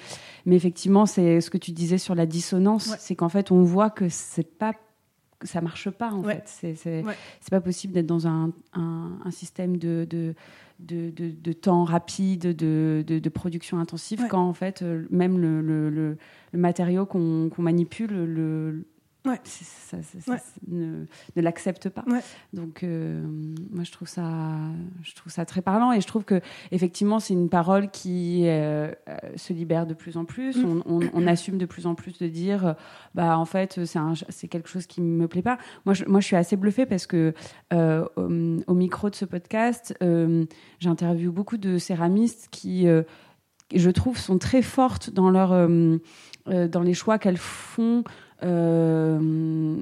[0.46, 2.98] mais effectivement, c'est ce que tu disais sur la dissonance, Ouais.
[3.00, 4.74] c'est qu'en fait, on voit que c'est pas
[5.44, 6.36] ça marche pas en Ouais.
[6.36, 6.44] fait.
[6.46, 10.34] C'est c'est pas possible d'être dans un, un, un système de de,
[10.82, 14.28] de, de- de temps rapide, de, production intensive, Ouais.
[14.30, 16.18] quand en fait, euh, même le, le, le,
[16.52, 18.86] le matériau qu'on manipule, le,
[19.24, 19.40] Ouais.
[19.44, 19.98] ça-
[20.28, 20.38] Ouais.
[20.68, 21.06] ne,
[21.36, 22.04] ne l'accepte pas.
[22.08, 22.22] Ouais.
[22.54, 23.22] Donc, euh,
[23.72, 24.32] moi, je trouve ça,
[25.04, 26.42] je trouve ça très parlant, et je trouve que
[26.72, 30.58] effectivement, c'est une parole qui euh, euh, se libère de plus en plus.
[30.58, 30.82] Mm.
[30.88, 32.76] On, on- on assume de plus en plus de dire,
[33.14, 33.80] bah, en fait,
[34.30, 35.58] c'est quelque chose qui me plaît pas.
[35.86, 37.34] Moi, je, moi, je suis assez bluffée parce que
[37.74, 38.24] euh, au,
[38.72, 39.94] au micro de ce podcast,
[40.80, 42.88] j'interviewe beaucoup de céramistes qui,
[43.76, 45.50] je trouve, sont très fortes dans leur,
[46.48, 48.04] dans les choix qu'elles font.
[48.44, 49.78] Euh,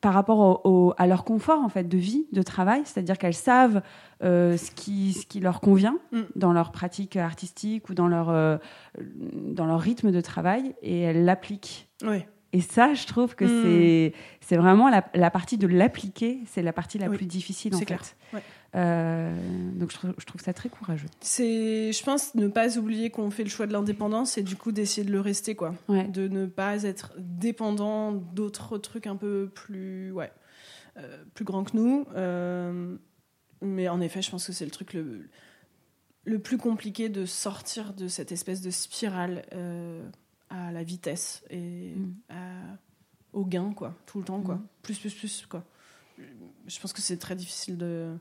[0.00, 3.34] par rapport au- au- à leur confort en fait de vie, de travail, c'est-à-dire qu'elles
[3.34, 3.82] savent
[4.22, 6.20] euh, ce, qui, ce qui leur convient Mm.
[6.36, 8.56] dans leur pratique artistique ou dans leur, euh,
[8.98, 11.88] dans leur rythme de travail et elles l'appliquent.
[12.02, 12.26] Ouais.
[12.52, 13.62] Et ça, je trouve que Mm.
[13.62, 17.74] c'est c'est vraiment la, la partie de l'appliquer, c'est la partie la Oui, plus difficile
[17.74, 17.84] en fait.
[17.84, 18.02] clair.
[18.32, 18.42] Ouais.
[18.76, 19.32] Euh,
[19.74, 21.06] donc je trouve, je trouve ça très courageux.
[21.20, 24.72] C'est, je pense, ne pas oublier qu'on fait le choix de l'indépendance et du coup
[24.72, 25.74] d'essayer de le rester, quoi.
[25.88, 26.06] Ouais.
[26.08, 30.32] De ne pas être dépendant d'autres trucs un peu plus, ouais,
[30.98, 32.06] euh, plus grands que nous.
[32.16, 32.96] Euh,
[33.62, 35.28] mais en effet, je pense que c'est le truc le,
[36.24, 39.44] le plus compliqué de sortir de cette espèce de spirale
[40.50, 42.14] à la vitesse et Mm.
[42.30, 42.76] à-
[43.32, 44.56] au gain, quoi, tout le temps, quoi.
[44.56, 44.66] Mm.
[44.82, 45.64] Plus, plus, plus, quoi.
[46.66, 48.14] Je pense que c'est très difficile de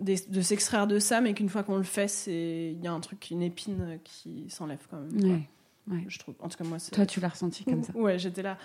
[0.00, 2.98] de, de s'extraire de ça, mais qu'une fois qu'on le fait, il y a un
[3.00, 5.44] truc, une épine qui s'enlève quand même.
[5.88, 6.04] Ouais.
[6.08, 6.34] Je trouve.
[6.40, 6.90] En tout cas, moi, c'est.
[6.92, 7.92] Toi, tu l'as ressenti comme ça.
[7.94, 8.56] Ouais, j'étais là.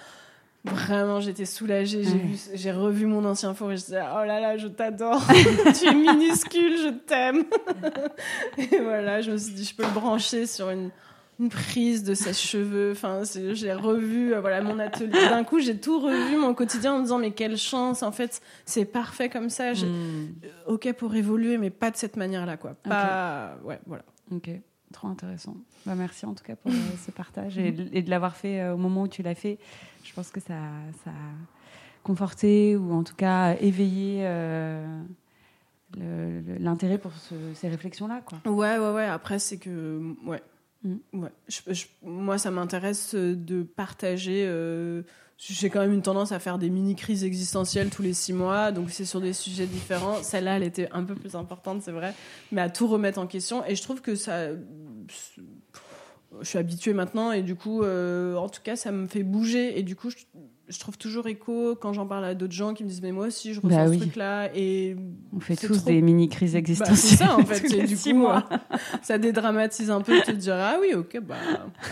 [0.65, 2.03] Vraiment, j'étais soulagée.
[2.03, 5.21] J'ai vu, j'ai revu mon ancien four et je disais, oh là là, je t'adore.
[5.79, 7.45] tu es minuscule, je t'aime.
[8.57, 10.89] et voilà, je me suis dit, je peux le brancher sur une,
[11.39, 12.91] une prise de ses cheveux.
[12.91, 13.21] Enfin,
[13.53, 15.11] j'ai revu, euh, voilà, mon atelier.
[15.29, 18.03] D'un coup, j'ai tout revu mon quotidien en me disant, mais quelle chance.
[18.03, 19.73] En fait, c'est parfait comme ça.
[19.73, 20.33] Hmm.
[20.67, 22.73] Ok pour évoluer, mais pas de cette manière-là, quoi.
[22.73, 24.03] Pas, ouais, voilà.
[24.31, 24.49] Ok.
[24.91, 25.55] Trop intéressant.
[25.85, 26.75] Bah, merci en tout cas pour euh,
[27.05, 29.59] ce partage et, de l'avoir fait euh, au moment où tu l'as fait.
[30.03, 30.55] Je pense que ça,
[31.03, 34.27] ça a conforté ou en tout cas éveillé
[36.59, 37.11] l'intérêt pour
[37.53, 38.23] ces réflexions-là.
[38.25, 38.39] Quoi.
[38.51, 39.05] Ouais, ouais, ouais.
[39.05, 40.15] Après, c'est que.
[40.25, 40.41] Ouais.
[40.83, 41.27] Mm.
[42.03, 44.45] moi, ça m'intéresse de partager
[45.39, 48.89] j'ai quand même une tendance à faire des mini-crises existentielles tous les six mois, donc
[48.89, 50.21] c'est sur des sujets différents.
[50.21, 52.13] Celle-là, elle était un peu plus importante, c'est vrai,
[52.51, 53.65] mais à tout remettre en question.
[53.65, 54.49] Et je trouve que ça.
[56.41, 59.79] Je suis habituée maintenant, et du coup, euh, en tout cas, ça me fait bouger.
[59.79, 60.17] Et du coup, je,
[60.69, 63.27] je trouve toujours écho quand j'en parle à d'autres gens qui me disent mais moi
[63.27, 64.95] aussi je ressens bah ce truc là et
[65.35, 68.13] on fait tous des mini crises existentielles bah, c'est ça en fait et du coup
[68.13, 68.47] mois.
[69.01, 71.35] ça dédramatise un peu de te dire ah oui ok bah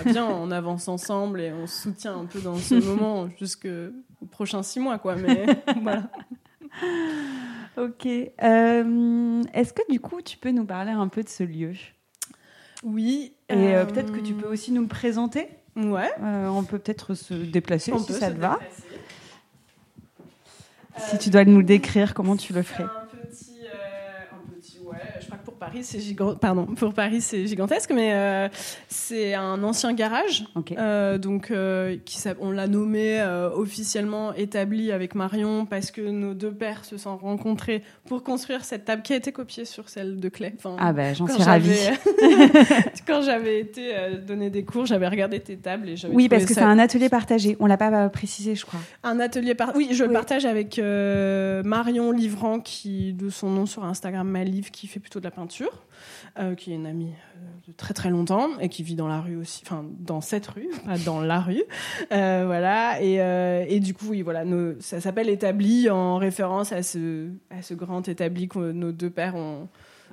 [0.06, 3.92] bien on avance ensemble et on se soutient un peu dans ce moment jusqu'aux
[4.30, 5.46] prochains six mois quoi mais
[5.82, 6.10] voilà.
[7.78, 11.74] Ok euh, est-ce que du coup tu peux nous parler un peu de ce lieu?
[12.84, 15.48] Oui et euh, peut-être que tu peux aussi nous le présenter?
[15.78, 16.12] Ouais.
[16.24, 18.60] Euh, on peut peut-être se déplacer si ça te va.
[20.98, 22.88] Si tu dois nous décrire, comment tu le ferais
[25.58, 26.00] Paris, c'est
[26.40, 28.48] Pardon, pour Paris, c'est gigantesque, mais euh,
[28.88, 30.46] c'est un ancien garage.
[30.78, 33.22] Euh, donc, euh, qui, on l'a nommé
[33.56, 38.86] officiellement établi avec Marion parce que nos deux pères se sont rencontrés pour construire cette
[38.86, 40.54] table qui a été copiée sur celle de Clay.
[40.78, 41.78] ah ben, j'en suis ravie.
[43.08, 43.94] quand j'avais été
[44.26, 47.58] donner des cours, j'avais regardé tes tables et Oui, parce que c'est un atelier partagé.
[47.60, 48.80] On l'a pas précisé, je crois.
[49.04, 49.78] Un atelier partagé.
[49.78, 54.88] Oui, je le partage avec Marion Livrant, qui de son nom sur Instagram Maliv, qui
[54.88, 55.47] fait plutôt de la peinture
[56.40, 59.22] euh, qui est une amie euh, de très très longtemps et qui vit dans la
[59.22, 61.64] rue aussi, enfin dans cette rue, pas dans la rue,
[62.12, 63.02] euh, voilà.
[63.02, 63.16] Et,
[63.74, 64.44] et, du coup, oui, voilà,
[64.80, 69.36] ça s'appelle établi en référence à ce à ce grand établi que nos deux pères
[69.36, 69.68] ont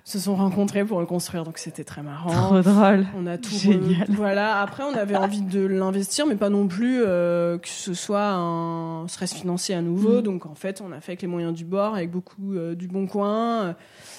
[0.04, 2.30] se sont rencontrés pour le construire, donc c'était très marrant.
[2.30, 3.06] Trop drôle.
[3.16, 3.54] On a tout.
[3.54, 4.06] Génial.
[4.10, 4.60] Voilà.
[4.60, 9.32] Après, on avait envie de l'investir, mais pas non plus que ce soit un stress
[9.32, 10.18] financier à nouveau.
[10.18, 10.22] Mm.
[10.22, 13.06] Donc en fait, on a fait avec les moyens du bord, avec beaucoup du bon
[13.06, 13.74] coin.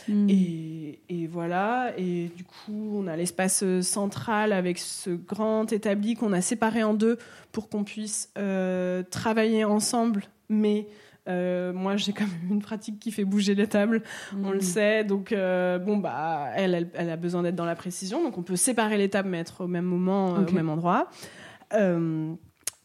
[0.07, 0.29] Mm.
[0.29, 1.91] Et, voilà.
[1.97, 6.83] Et du coup, on a l'espace euh, central avec ce grand établi qu'on a séparé
[6.83, 7.17] en deux
[7.51, 10.23] pour qu'on puisse euh, travailler ensemble.
[10.49, 10.87] Mais
[11.27, 14.03] euh, moi, j'ai quand même une pratique qui fait bouger les tables,
[14.43, 14.61] on le mm.
[14.61, 15.03] sait.
[15.03, 18.23] Donc, bon, bah, elle, elle, a besoin d'être dans la précision.
[18.23, 21.09] Donc, on peut séparer les tables, mais être au même moment, au même endroit.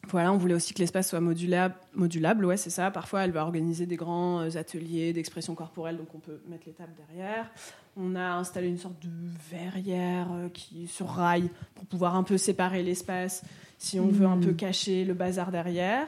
[0.09, 2.91] Voilà, on voulait aussi que l'espace soit modulable, modulable ouais, c'est ça.
[2.91, 6.73] Parfois, elle va organiser des grands euh, ateliers d'expression corporelle, donc on peut mettre les
[6.73, 7.51] tables derrière.
[7.97, 9.11] On a installé une sorte de
[9.51, 13.43] verrière euh, qui sur rail pour pouvoir un peu séparer l'espace
[13.81, 14.57] si on veut un peu hmm.
[14.57, 16.07] cacher le bazar derrière.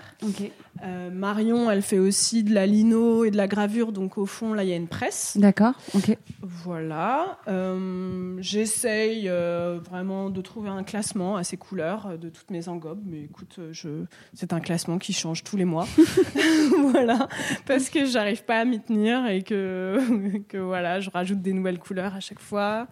[0.85, 4.53] Euh, Marion, elle fait aussi de la lino et de la gravure, donc au fond,
[4.53, 5.39] là, il y a une presse.
[5.39, 6.19] D'accord, ok.
[6.43, 7.39] Voilà.
[7.49, 13.03] Euh, j'essaye euh, vraiment de trouver un classement à ces couleurs de toutes mes engobes,
[13.07, 14.05] mais écoute, je...
[14.35, 15.89] c'est un classement qui change tous les mois.
[16.91, 17.27] voilà,
[17.65, 19.99] parce que j'arrive pas à m'y tenir et que,
[20.49, 22.87] que voilà, je rajoute des nouvelles couleurs à chaque fois.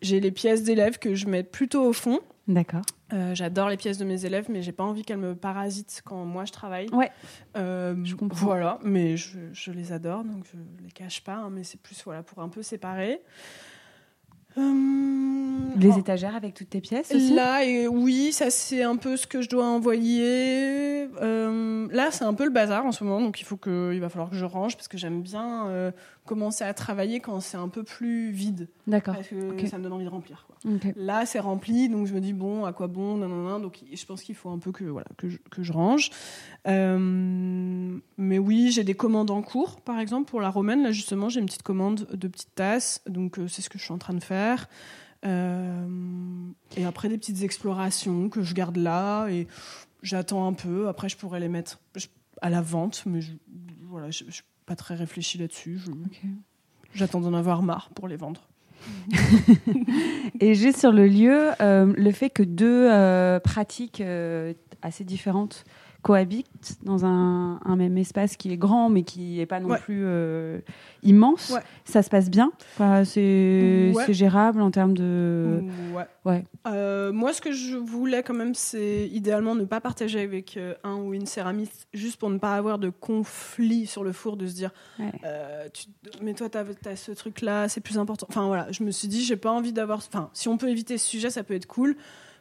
[0.00, 2.20] J'ai les pièces d'élèves que je mets plutôt au fond.
[2.46, 2.82] D'accord.
[3.12, 6.24] Euh, j'adore les pièces de mes élèves, mais j'ai pas envie qu'elles me parasitent quand
[6.24, 6.88] moi je travaille.
[6.90, 7.10] Ouais.
[7.56, 8.46] Euh, je comprends.
[8.46, 12.02] Voilà, mais je, je, les adore, donc je les cache pas, hein, mais c'est plus
[12.04, 13.20] voilà pour un peu séparer.
[14.58, 17.34] Euh, les étagères avec toutes tes pièces aussi?
[17.34, 21.06] Là, et oui, ça c'est un peu ce que je dois envoyer.
[21.06, 24.08] là, c'est un peu le bazar en ce moment, donc il faut que, il va
[24.08, 25.92] falloir que je range parce que j'aime bien
[26.26, 28.68] commencer à travailler quand c'est un peu plus vide.
[28.86, 29.14] D'accord.
[29.14, 30.46] Parce que ça me donne envie de remplir.
[30.96, 33.60] Là, c'est rempli, donc je me dis bon, à quoi bon, non, non, non.
[33.60, 36.10] Donc, je pense qu'il faut un peu que voilà que je, que je range.
[36.66, 40.82] Euh, mais oui, j'ai des commandes en cours, par exemple pour la romaine.
[40.82, 43.84] Là, justement, j'ai une petite commande de petites tasses, donc euh, c'est ce que je
[43.84, 44.68] suis en train de faire.
[45.24, 45.86] Euh,
[46.76, 49.46] et après des petites explorations que je garde là et
[50.02, 50.88] j'attends un peu.
[50.88, 51.80] Après, je pourrais les mettre
[52.42, 53.32] à la vente, mais je,
[53.88, 55.80] voilà, je, suis pas très réfléchie là-dessus.
[56.94, 58.48] J'attends d'en avoir marre pour les vendre.
[60.40, 64.52] et juste sur le lieu, euh, le fait que deux euh, pratiques euh,
[64.82, 65.64] assez différentes
[66.06, 70.02] cohabitent dans un, un, même espace qui est grand, mais qui n'est pas non plus
[70.04, 70.60] euh,
[71.02, 71.52] immense.
[71.84, 72.52] Ça se passe bien?
[73.04, 75.64] C'est gérable en termes de.
[76.24, 76.44] Ouais.
[76.68, 80.74] Euh, moi, ce que je voulais quand même, c'est idéalement ne pas partager avec euh,
[80.84, 84.46] un ou une céramiste, juste pour ne pas avoir de conflit sur le four, de
[84.46, 84.70] se dire
[85.72, 85.86] tu...
[86.22, 88.26] Mais toi, tu as, ce truc-là, c'est plus important.
[88.28, 89.98] Enfin voilà, je me suis dit, j'ai pas envie d'avoir.
[89.98, 91.96] Enfin, si on peut éviter ce sujet, ça peut être cool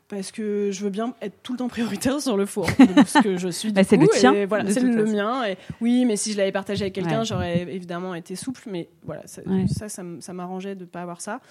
[0.08, 2.68] parce que je veux bien être tout le temps prioritaire sur le four.
[2.70, 3.72] ce que je suis.
[3.76, 4.46] Bah, c'est le tien.
[4.46, 5.46] voilà, c'est le mien.
[5.46, 8.62] Et oui, mais si je l'avais partagé avec quelqu'un, j'aurais évidemment été souple.
[8.68, 11.42] Mais voilà, ça, ça, m'arrangeait de ne pas avoir ça.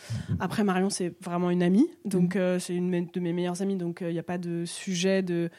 [0.40, 1.88] Après, Marion, c'est vraiment une amie.
[2.04, 2.38] Donc, mm.
[2.38, 3.76] euh, c'est une de mes meilleures amies.
[3.76, 5.50] Donc, il euh, n'y a pas de sujet de.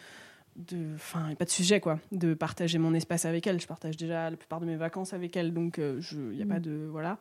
[0.95, 3.59] Enfin, pas de sujet, quoi, de partager mon espace avec elle.
[3.59, 5.53] Je partage déjà la plupart de mes vacances avec elle.
[5.53, 6.63] Donc, euh, il n'y a pas mm.
[6.63, 6.87] de.
[6.89, 7.19] Voilà.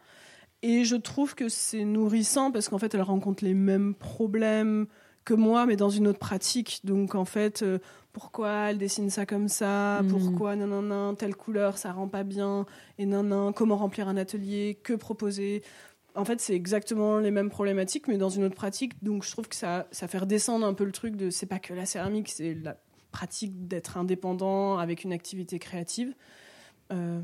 [0.62, 4.86] Et je trouve que c'est nourrissant parce qu'en fait, elle rencontre les mêmes problèmes
[5.24, 6.80] que moi, mais dans une autre pratique.
[6.84, 7.78] Donc en fait, euh,
[8.12, 10.02] pourquoi elle dessine ça comme ça?
[10.02, 10.08] Hmm.
[10.08, 12.66] Pourquoi non non non telle couleur ça rend pas bien?
[12.98, 14.78] Et non non comment remplir un atelier?
[14.82, 15.62] Que proposer?
[16.14, 19.02] En fait, c'est exactement les mêmes problématiques, mais dans une autre pratique.
[19.02, 21.58] Donc je trouve que ça ça fait redescendre un peu le truc de c'est pas
[21.58, 22.76] que la céramique, c'est la
[23.10, 26.14] pratique d'être indépendant avec une activité créative.
[26.92, 27.20] Euh,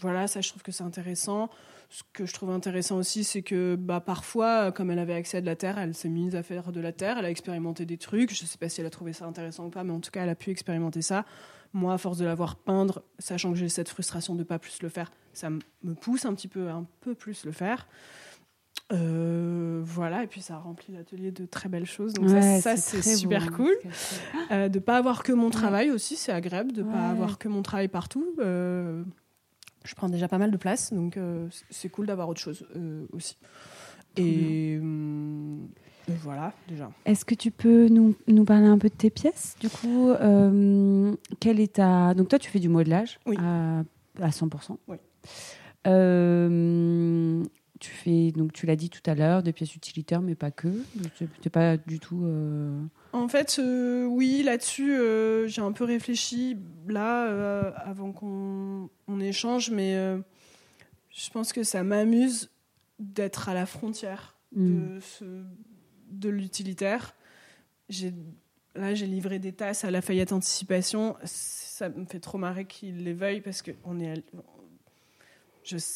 [0.00, 1.48] voilà, ça je trouve que c'est intéressant
[1.88, 5.40] ce que je trouve intéressant aussi, c'est que bah, parfois, comme elle avait accès à
[5.40, 7.98] de la terre, elle s'est mise à faire de la terre, elle a expérimenté des
[7.98, 8.34] trucs.
[8.34, 10.10] Je ne sais pas si elle a trouvé ça intéressant ou pas, mais en tout
[10.10, 11.24] cas, elle a pu expérimenter ça.
[11.72, 14.58] Moi, à force de la voir peindre, sachant que j'ai cette frustration de ne pas
[14.58, 17.86] plus le faire, ça me pousse un petit peu, un peu plus le faire.
[18.92, 22.12] Euh, voilà, et puis ça remplit l'atelier de très belles choses.
[22.14, 23.74] Donc ça, c'est super cool.
[24.52, 27.48] Euh, de pas avoir que mon travail aussi, c'est agréable de ne pas avoir que
[27.48, 28.26] mon travail partout.
[28.38, 29.02] Euh,
[29.86, 33.06] je prends déjà pas mal de place, donc euh, c'est cool d'avoir autre chose euh,
[33.12, 33.36] aussi.
[34.16, 34.78] Et,
[36.22, 36.90] voilà, déjà.
[37.04, 41.14] Est-ce que tu peux nous, nous, parler un peu de tes pièces Du coup, euh,
[41.40, 42.14] quel est ta...
[42.14, 43.80] Donc toi, tu fais du modelage à,
[44.20, 44.76] à 100%.
[44.86, 44.96] Oui.
[47.78, 50.68] Tu fais, donc tu l'as dit tout à l'heure, des pièces utilitaires, mais pas que.
[51.16, 52.24] Tu n'es pas du tout...
[53.16, 59.70] En fait, euh, oui, là-dessus, euh, j'ai un peu réfléchi là euh, avant qu'on échange,
[59.70, 59.94] mais
[61.10, 62.50] je pense que ça m'amuse
[62.98, 65.46] d'être à la frontière de, mm.
[66.10, 67.14] de l'utilitaire.
[68.74, 71.16] Là, j'ai livré des tasses à la Fayette Anticipation.
[71.24, 74.22] Ça me fait trop marrer qu'ils les veuillent parce qu'on est,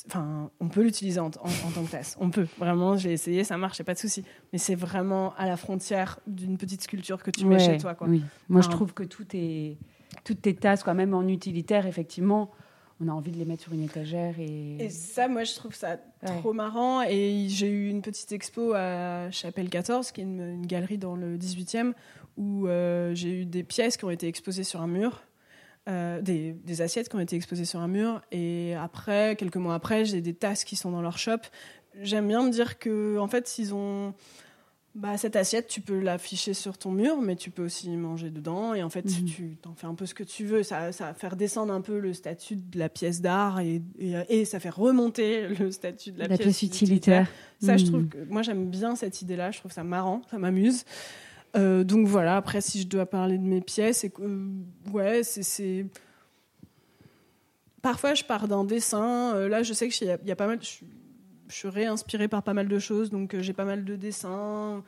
[0.06, 2.16] enfin, on peut l'utiliser en, tant que tasse.
[2.20, 2.46] On peut.
[2.58, 4.24] Vraiment, j'ai essayé, ça marche, pas de souci.
[4.52, 7.94] Mais c'est vraiment à la frontière d'une petite sculpture que tu mets chez toi.
[7.94, 8.08] Quoi.
[8.08, 8.22] Oui.
[8.48, 9.76] Moi, je trouve que tout est,
[10.24, 12.50] toutes tes tasses, quand même en utilitaire, effectivement,
[13.00, 14.34] on a envie de les mettre sur une étagère.
[14.38, 15.98] Et, et ça, moi, je trouve ça
[16.38, 17.02] trop marrant.
[17.02, 21.38] Et j'ai eu une petite expo à Chapelle 14, qui est une, galerie dans le
[21.38, 21.92] 18e,
[22.36, 25.22] où euh, j'ai eu des pièces qui ont été exposées sur un mur.
[25.88, 28.20] Euh, des, assiettes qui ont été exposées sur un mur.
[28.30, 31.38] Et après, quelques mois après, j'ai des tasses qui sont dans leur shop.
[32.02, 34.14] J'aime bien me dire que, en fait, s'ils ont.
[34.96, 38.74] Bah, cette assiette, tu peux l'afficher sur ton mur, mais tu peux aussi manger dedans.
[38.74, 39.24] Et en fait, mhm.
[39.24, 40.64] tu t'en fais un peu ce que tu veux.
[40.64, 44.44] Ça, ça va faire descendre un peu le statut de la pièce d'art et, et,
[44.44, 47.28] ça fait remonter le statut de la, pièce, utilitaire.
[47.60, 48.08] Ça, je trouve mhm.
[48.08, 49.52] que moi, j'aime bien cette idée-là.
[49.52, 50.84] Je trouve ça marrant, ça m'amuse.
[51.56, 54.50] Euh, donc voilà, après, si je dois parler de mes pièces, euh,
[54.92, 55.86] ouais, c'est.
[57.82, 59.34] Parfois, je pars d'un dessin.
[59.34, 60.60] Euh, là, je sais qu'il y, y, a pas mal.
[60.62, 60.84] Je,
[61.48, 64.84] suis réinspirée par pas mal de choses, donc j'ai pas mal de dessins.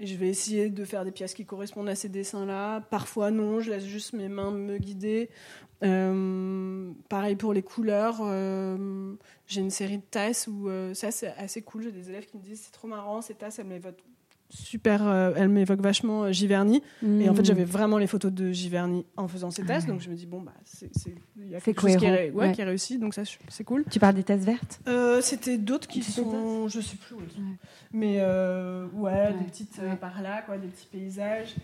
[0.00, 2.82] Je vais essayer de faire des pièces qui correspondent à ces dessins-là.
[2.90, 5.30] Parfois, non, je laisse juste mes mains me guider.
[7.08, 8.16] pareil pour les couleurs.
[9.46, 11.84] j'ai une série de tasses où ça, c'est assez cool.
[11.84, 14.04] J'ai des élèves qui me disent c'est trop marrant, ces tasses, elles m'évoquent
[14.54, 15.06] super.
[15.06, 16.82] Euh, elle m'évoque vachement euh, Giverny.
[17.02, 17.44] Et en fait, mm.
[17.44, 19.86] j'avais vraiment les photos de Giverny en faisant ces tests.
[19.86, 20.90] Donc je me dis, bon, bah, c'est
[21.62, 22.98] quelque chose qui, est, ouais, qui a réussi.
[22.98, 23.84] Donc ça, c'est cool.
[23.90, 24.80] Tu parles des tasses vertes?
[24.88, 26.68] Euh, C'était d'autres qui sont.
[26.68, 27.20] Je sais plus où
[27.92, 28.20] Mais
[28.94, 31.54] ouais, des petites par là, quoi, des petits paysages.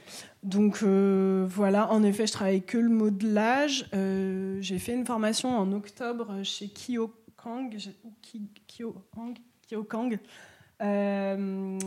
[0.43, 3.89] Donc voilà, en effet, je travaille que le modelage.
[4.61, 7.75] J'ai fait une formation en octobre chez Kyo Kang.
[8.67, 9.37] Kyo Kang.
[9.69, 10.19] Kyo Kang
[10.81, 11.79] en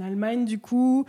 [0.00, 1.04] Allemagne du coup.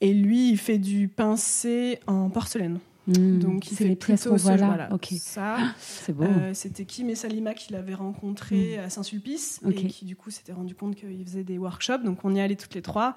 [0.00, 2.78] Et lui, il fait du pincé en porcelaine.
[3.18, 3.38] Hmm.
[3.38, 4.66] Donc il fait les pièces voilà.
[4.66, 4.88] voilà.
[5.18, 6.24] Ça, c'est beau.
[6.24, 8.84] Euh, c'était Kim et Salima qui l'avaient rencontré hmm.
[8.84, 12.02] à Saint-Sulpice et qui du coup s'était rendu compte qu'il faisait des workshops.
[12.04, 13.16] Donc on y allait toutes les trois.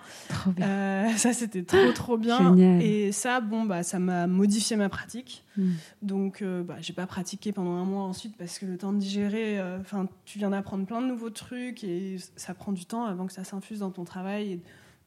[0.59, 2.55] Euh, ça c'était trop trop bien.
[2.79, 5.43] Et ça, bon bah ça m'a modifié ma pratique.
[5.57, 5.71] Hmm.
[6.01, 8.99] Donc euh, bah, j'ai pas pratiqué pendant un mois ensuite parce que le temps de
[8.99, 9.61] digérer.
[9.79, 13.33] Enfin, tu viens d'apprendre plein de nouveaux trucs et ça prend du temps avant que
[13.33, 14.55] ça s'infuse dans ton travail et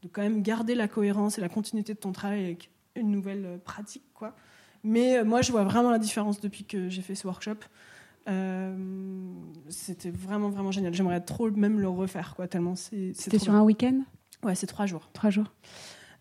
[0.03, 3.59] de quand même garder la cohérence et la continuité de ton travail avec une nouvelle
[3.65, 4.35] pratique quoi.
[4.87, 7.57] Mais moi, je vois vraiment la différence depuis que j'ai fait ce workshop.
[9.69, 10.95] c'était vraiment, vraiment génial.
[10.95, 13.13] J'aimerais trop même le refaire, quoi, tellement c'est.
[13.15, 14.01] C'était sur un week-end?
[14.43, 15.09] Ouais, c'est trois jours.
[15.13, 15.53] Trois jours.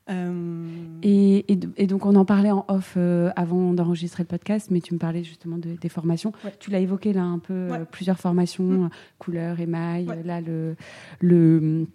[0.09, 0.67] Euh,
[1.01, 4.93] et, et, donc, on en parlait en off euh, avant d'enregistrer le podcast, mais tu
[4.93, 6.31] me parlais justement de, des formations.
[6.59, 8.89] Tu l'as évoqué là un peu, euh, plusieurs formations, mm.
[9.17, 10.75] couleur, émail, là le,
[11.21, 11.87] le,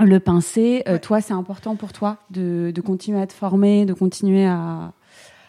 [0.00, 0.82] le pincé.
[1.02, 4.92] toi, c'est important pour toi de, de, continuer à te former, de continuer à,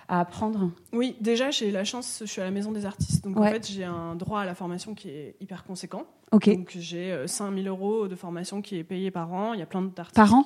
[0.08, 3.24] à apprendre Oui, déjà, j'ai la chance, je suis à la Maison des artistes.
[3.24, 6.06] Donc, en fait, j'ai un droit à la formation qui est hyper conséquent.
[6.32, 9.54] Donc, j'ai 5000 euros de formation qui est payée par an.
[9.54, 10.16] Il y a plein d'artistes.
[10.16, 10.46] Par an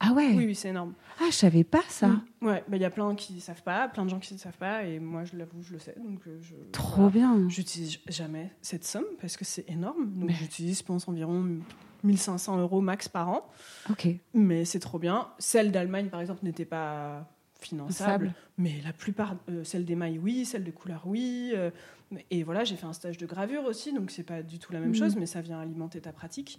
[0.00, 0.92] ah ouais Oui, oui c'est énorme.
[1.20, 2.08] Ah, je savais pas ça.
[2.08, 2.22] Mm.
[2.42, 4.38] Ouais, bah, il y a plein qui ne savent pas, plein de gens qui ne
[4.38, 5.94] savent pas, et moi, je l'avoue, je le sais.
[5.96, 7.48] Donc euh, je, Trop bien.
[7.48, 10.12] J'utilise jamais cette somme parce que c'est énorme.
[10.14, 11.60] Donc j'utilise, je pense, environ
[12.04, 13.48] 1500 euros max par an.
[13.90, 14.08] Ok.
[14.34, 15.28] Mais c'est trop bien.
[15.38, 17.26] Celle d'Allemagne, par exemple, n'était pas
[17.68, 18.32] finançable.
[18.58, 21.52] Mais la plupart, euh, celle des mailles, oui, celle de couleur, oui.
[21.54, 21.70] Euh,
[22.30, 24.80] et voilà, j'ai fait un stage de gravure aussi, donc c'est pas du tout la
[24.80, 24.96] même mm.
[24.96, 26.58] chose, mais ça vient alimenter ta pratique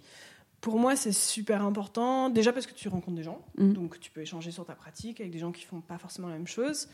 [0.60, 2.30] pour moi, c'est super important.
[2.30, 3.72] Déjà parce que tu rencontres des gens, mm.
[3.72, 6.34] donc tu peux échanger sur ta pratique avec des gens qui font pas forcément la
[6.34, 6.88] même chose.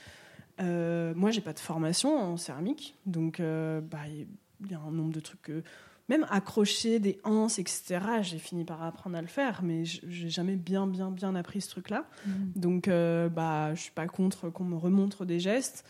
[0.61, 4.91] Euh, moi, j'ai pas de formation en céramique, donc euh, bah, il y a un
[4.91, 5.63] nombre de trucs que
[6.09, 8.01] même accrocher des anses, etc.
[8.23, 11.71] J'ai fini par apprendre à le faire, mais j'ai jamais bien, bien, bien appris ce
[11.71, 12.07] truc-là.
[12.27, 12.31] Mm.
[12.57, 15.85] Donc, euh, bah, je suis pas contre qu'on me remontre des gestes.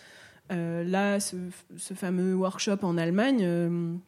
[0.52, 1.36] Euh, là, ce,
[1.76, 3.98] ce, fameux workshop en Allemagne,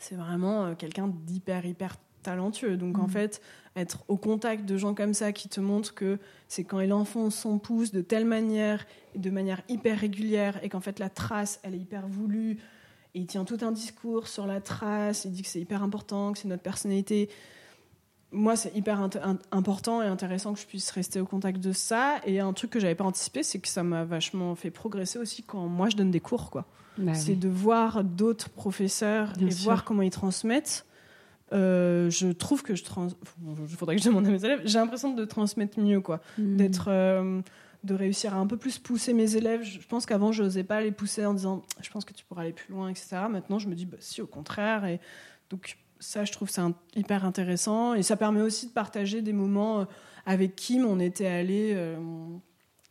[0.00, 2.76] c'est vraiment quelqu'un d'hyper, hyper talentueux.
[2.76, 3.10] Donc en mm.
[3.10, 3.40] fait,
[3.76, 6.18] être au contact de gens comme ça qui te montrent que
[6.48, 8.84] c'est quand il enfonce son pouce de telle manière,
[9.14, 12.58] de manière hyper régulière, et qu'en fait la trace, elle est hyper voulue,
[13.16, 16.32] et il tient tout un discours sur la trace, il dit que c'est hyper important,
[16.32, 17.30] que c'est notre personnalité.
[18.30, 19.00] Moi, c'est hyper
[19.52, 22.16] important et intéressant que je puisse rester au contact de ça.
[22.26, 25.42] Et un truc que j'avais pas anticipé, c'est que ça m'a vachement fait progresser aussi
[25.42, 26.66] quand moi je donne des cours, quoi.
[26.98, 30.86] Bah c'est de voir d'autres professeurs et voir comment ils transmettent
[31.52, 33.06] euh, je trouve que je trans...
[33.46, 34.62] Il faudrait que je demande à mes élèves.
[34.64, 36.20] J'ai l'impression de transmettre mieux, quoi.
[36.38, 36.56] Hmm.
[36.56, 36.86] D'être...
[36.88, 37.40] Euh,
[37.86, 39.62] de réussir à un peu plus pousser mes élèves.
[39.62, 42.42] Je pense qu'avant, je n'osais pas les pousser en disant «je pense que tu pourras
[42.42, 45.00] aller plus loin, etc.» Maintenant, je me dis bah, «si, au contraire.» Et
[45.48, 46.60] donc, ça, je trouve c'est
[46.94, 47.94] hyper intéressant.
[47.94, 49.84] Et ça permet aussi de partager des moments euh,
[50.26, 50.84] avec Kim.
[50.84, 51.96] On était allé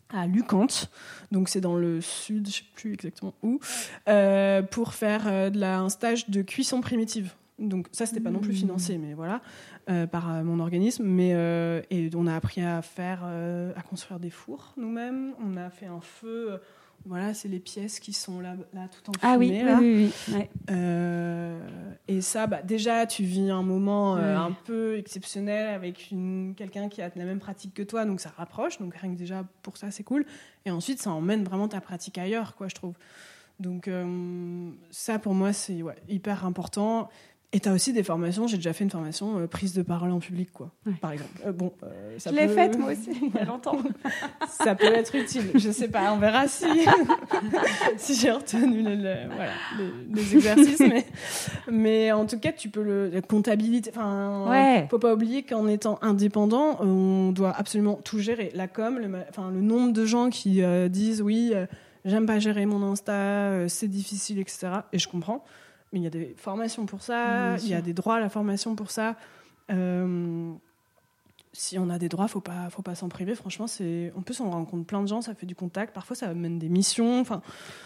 [0.10, 0.91] à Lucante,
[1.32, 3.60] donc c'est dans le sud, je sais plus exactement où,
[4.72, 7.34] pour faire un stage de cuisson primitive.
[7.58, 8.58] Donc ça, c'était pas non plus mmh.
[8.58, 9.41] financé, mais voilà,
[9.89, 11.06] euh, par euh, mon organisme.
[11.06, 15.34] Mais euh, et on a appris à faire, à construire des fours nous-mêmes.
[15.41, 16.60] On a fait un feu.
[17.06, 20.76] voilà, c'est les pièces qui sont là, là tout en ah oui, oui, oui,
[22.08, 26.14] et ça, bah, déjà, tu vis un moment un peu exceptionnel avec
[26.58, 28.80] quelqu'un qui a la même pratique que toi, donc ça rapproche.
[28.80, 30.26] Donc rien que déjà pour ça, c'est cool.
[30.66, 32.95] Et ensuite, ça emmène vraiment ta pratique ailleurs, quoi, je trouve.
[33.62, 33.89] Donc
[34.91, 37.10] ça, pour moi, c'est ouais, hyper important.
[37.56, 40.12] Et tu as aussi des formations, j'ai déjà fait une formation euh, prise de parole
[40.12, 41.32] en public, quoi, par exemple.
[41.45, 43.78] Euh, bon, euh, ça Je l'ai faite moi aussi, il y a longtemps.
[44.49, 46.66] ça peut être utile, je sais pas, on verra si,
[47.97, 49.53] si j'ai retenu voilà,
[50.14, 50.82] les, exercices.
[50.82, 51.06] mais,
[51.72, 53.08] mais en tout cas, tu peux le.
[53.08, 54.88] La comptabilité, enfin, ouais.
[54.91, 58.51] faut pas oublier qu'en étant indépendant, on doit absolument tout gérer.
[58.53, 61.53] La com, le, enfin, le nombre de gens qui disent oui,
[62.03, 64.68] j'aime pas gérer mon Insta, c'est difficile, etc.
[64.91, 65.45] Et je comprends
[65.91, 68.29] mais il y a des formations pour ça, il y a des droits à la
[68.29, 69.15] formation pour ça.
[69.71, 70.51] Euh,
[71.53, 73.33] si on a des droits, faut pas, faut pas s'en priver.
[73.33, 75.93] Franchement, c'est, en plus, on rencontre plein de gens, ça fait du contact.
[75.93, 77.21] Parfois, ça mène des missions.
[77.21, 77.41] Enfin,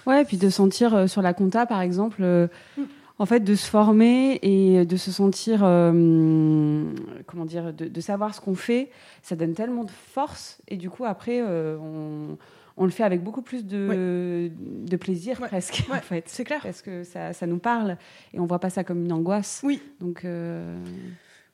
[0.07, 2.47] ouais, puis de sentir euh, sur la compta, par exemple, euh,
[2.77, 2.83] mm.
[3.19, 8.41] en fait, de se former et de se sentir, comment dire, de, de savoir ce
[8.41, 8.89] qu'on fait,
[9.21, 10.57] ça donne tellement de force.
[10.67, 12.37] Et du coup, après, on
[12.79, 16.23] on le fait avec beaucoup plus de, de plaisir presque, en fait.
[16.27, 16.61] C'est clair.
[16.63, 17.97] Parce que ça, ça, nous parle
[18.33, 19.61] et on voit pas ça comme une angoisse.
[19.63, 19.81] Oui.
[19.99, 20.25] Donc.
[20.25, 20.75] Euh,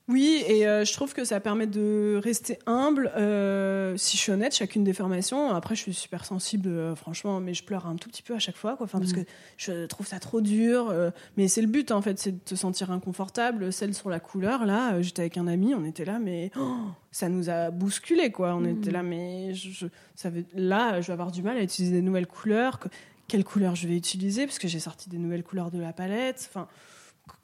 [0.07, 3.11] oui, et euh, je trouve que ça permet de rester humble.
[3.17, 7.39] Euh, si je suis honnête, chacune des formations, après je suis super sensible, euh, franchement,
[7.39, 8.83] mais je pleure un tout petit peu à chaque fois, quoi.
[8.83, 9.21] Enfin, parce que
[9.57, 10.93] je trouve ça trop dur.
[11.37, 13.73] mais c'est le but, en fait, c'est de te sentir inconfortable.
[13.73, 16.75] Celle sur la couleur, là, j'étais avec un ami, on était là, mais oh,
[17.11, 18.53] ça nous a bousculé, quoi.
[18.55, 22.03] On était là, mais je, ça là, je vais avoir du mal à utiliser des
[22.03, 22.79] nouvelles couleurs.
[23.27, 24.45] Quelle couleur je vais utiliser?
[24.45, 26.47] Parce que j'ai sorti des nouvelles couleurs de la palette.
[26.47, 26.67] Enfin,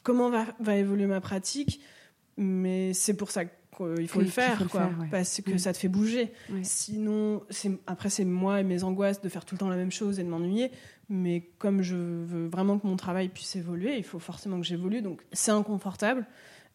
[0.04, 1.82] comment va, va évoluer ma pratique?
[2.38, 6.32] Mais c'est pour ça qu'il faut, le faire, quoi, parce que ça te fait bouger.
[6.62, 7.42] Sinon,
[7.88, 10.24] après, c'est moi et mes angoisses de faire tout le temps la même chose et
[10.24, 10.72] de m'ennuyer.
[11.10, 15.02] Mais comme je veux vraiment que mon travail puisse évoluer, il faut forcément que j'évolue.
[15.02, 16.26] Donc, c'est inconfortable.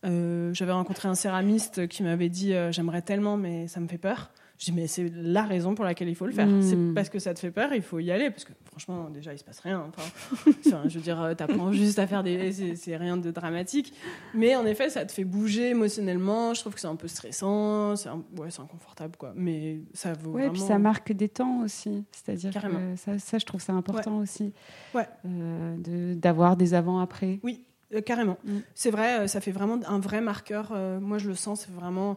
[0.04, 3.98] Euh, j'avais rencontré un céramiste qui m'avait dit euh, J'aimerais tellement, mais ça me fait
[3.98, 4.30] peur.
[4.58, 6.46] Je dis, mais c'est la raison pour laquelle il faut le faire.
[6.46, 6.62] Mm.
[6.62, 8.30] C'est parce que ça te fait peur, il faut y aller.
[8.30, 9.86] Parce que franchement, déjà, il se passe rien.
[9.88, 12.52] Enfin, je veux dire, euh, t'apprends juste à faire des.
[12.76, 13.92] c'est- rien de dramatique.
[14.34, 16.54] Mais en effet, ça te fait bouger émotionnellement.
[16.54, 17.96] Je trouve que c'est un peu stressant.
[17.96, 19.32] C'est un- ouais, c'est inconfortable, quoi.
[19.36, 20.52] Mais ça vaut Ouais, vraiment.
[20.54, 22.04] puis ça marque des temps aussi.
[22.12, 24.52] C'est-à-dire que ça, ça, je trouve ça important aussi.
[24.94, 25.06] Ouais.
[25.26, 27.40] Euh, de- D'avoir des avant-après.
[27.42, 27.62] Oui,
[27.94, 28.38] euh, carrément.
[28.44, 28.58] Mm.
[28.74, 30.70] C'est vrai, euh, ça fait vraiment un vrai marqueur.
[30.74, 32.16] euh, moi, je le sens, c'est vraiment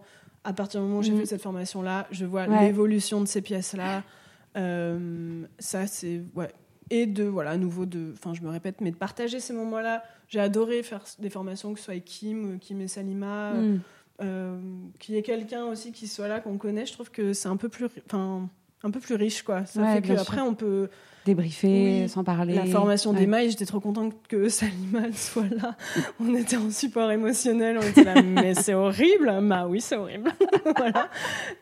[0.49, 1.19] à partir du moment où j'ai Mm.
[1.19, 2.65] fait cette formation-là, je vois Ouais.
[2.67, 4.03] l'évolution de ces pièces-là.
[4.57, 6.51] Euh, ça, c'est ouais.
[6.89, 10.01] Et de voilà, à nouveau de, enfin, je me répète, mais de partager ces moments-là.
[10.27, 13.79] J'ai adoré faire des formations, que ce soit avec Kim, euh, Kim et Salima, Mm.
[14.21, 14.59] euh,
[14.97, 16.87] qu'il y ait quelqu'un aussi qui soit là qu'on connaît.
[16.87, 18.49] Je trouve que c'est un peu plus, enfin,
[18.83, 19.65] un peu plus riche, quoi.
[19.67, 20.89] Ça Ouais, fait qu'après, on peut
[21.29, 22.55] Débriefer, Oui, sans parler.
[22.55, 23.19] la formation Ouais.
[23.19, 25.75] d'Emma, et j'étais trop contente que Salima soit là.
[26.19, 29.31] On était en support émotionnel, on était là, mais c'est horrible.
[29.43, 30.31] Bah oui, c'est horrible.
[30.77, 31.09] voilà.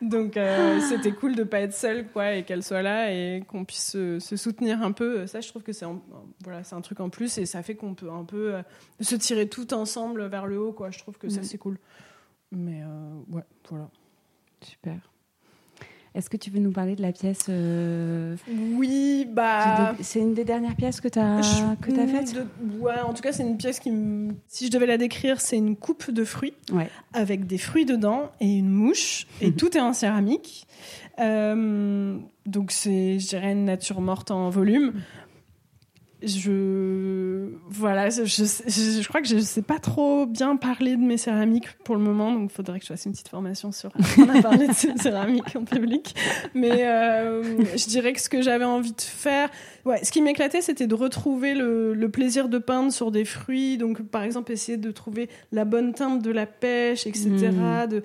[0.00, 3.64] Donc euh, c'était cool de pas être seule, quoi, et qu'elle soit là et qu'on
[3.66, 5.26] puisse se, se soutenir un peu.
[5.26, 6.00] Ça, je trouve que c'est un,
[6.42, 8.62] voilà, c'est un truc en plus et ça fait qu'on peut un peu euh,
[9.00, 10.90] se tirer tout ensemble vers le haut, quoi.
[10.90, 11.78] Je trouve que ça c'est cool.
[12.52, 13.90] Mais euh, ouais, voilà.
[14.62, 14.96] Super.
[16.14, 18.34] Est-ce que tu veux nous parler de la pièce euh,
[18.74, 19.94] Oui, bah.
[20.00, 22.34] C'est une des dernières pièces que tu as, Je- que as faites?
[22.34, 22.46] de-
[22.80, 23.90] Ouais, en tout cas, c'est une pièce qui.
[24.48, 26.88] Si je devais la décrire, c'est une coupe de fruits Ouais.
[27.12, 29.56] avec des fruits dedans et une mouche, et Mhm.
[29.56, 30.66] tout est en céramique.
[31.20, 34.92] Euh, donc, c'est, je dirais, une nature morte en volume.
[36.22, 37.48] Je.
[37.68, 41.16] Voilà, je, je, je- je crois que je sais pas trop bien parler de mes
[41.16, 44.36] céramiques pour le moment, donc il faudrait que je fasse une petite formation sur apprendre
[44.36, 46.14] à parler de ces céramiques en public.
[46.54, 47.42] Mais euh,
[47.76, 49.48] je dirais que ce que j'avais envie de faire,
[49.84, 53.78] Ouais, ce qui m'éclatait, c'était de retrouver le, le plaisir de peindre sur des fruits.
[53.78, 57.30] Donc, par exemple, essayer de trouver la bonne teinte de la pêche, etc.
[57.88, 58.02] De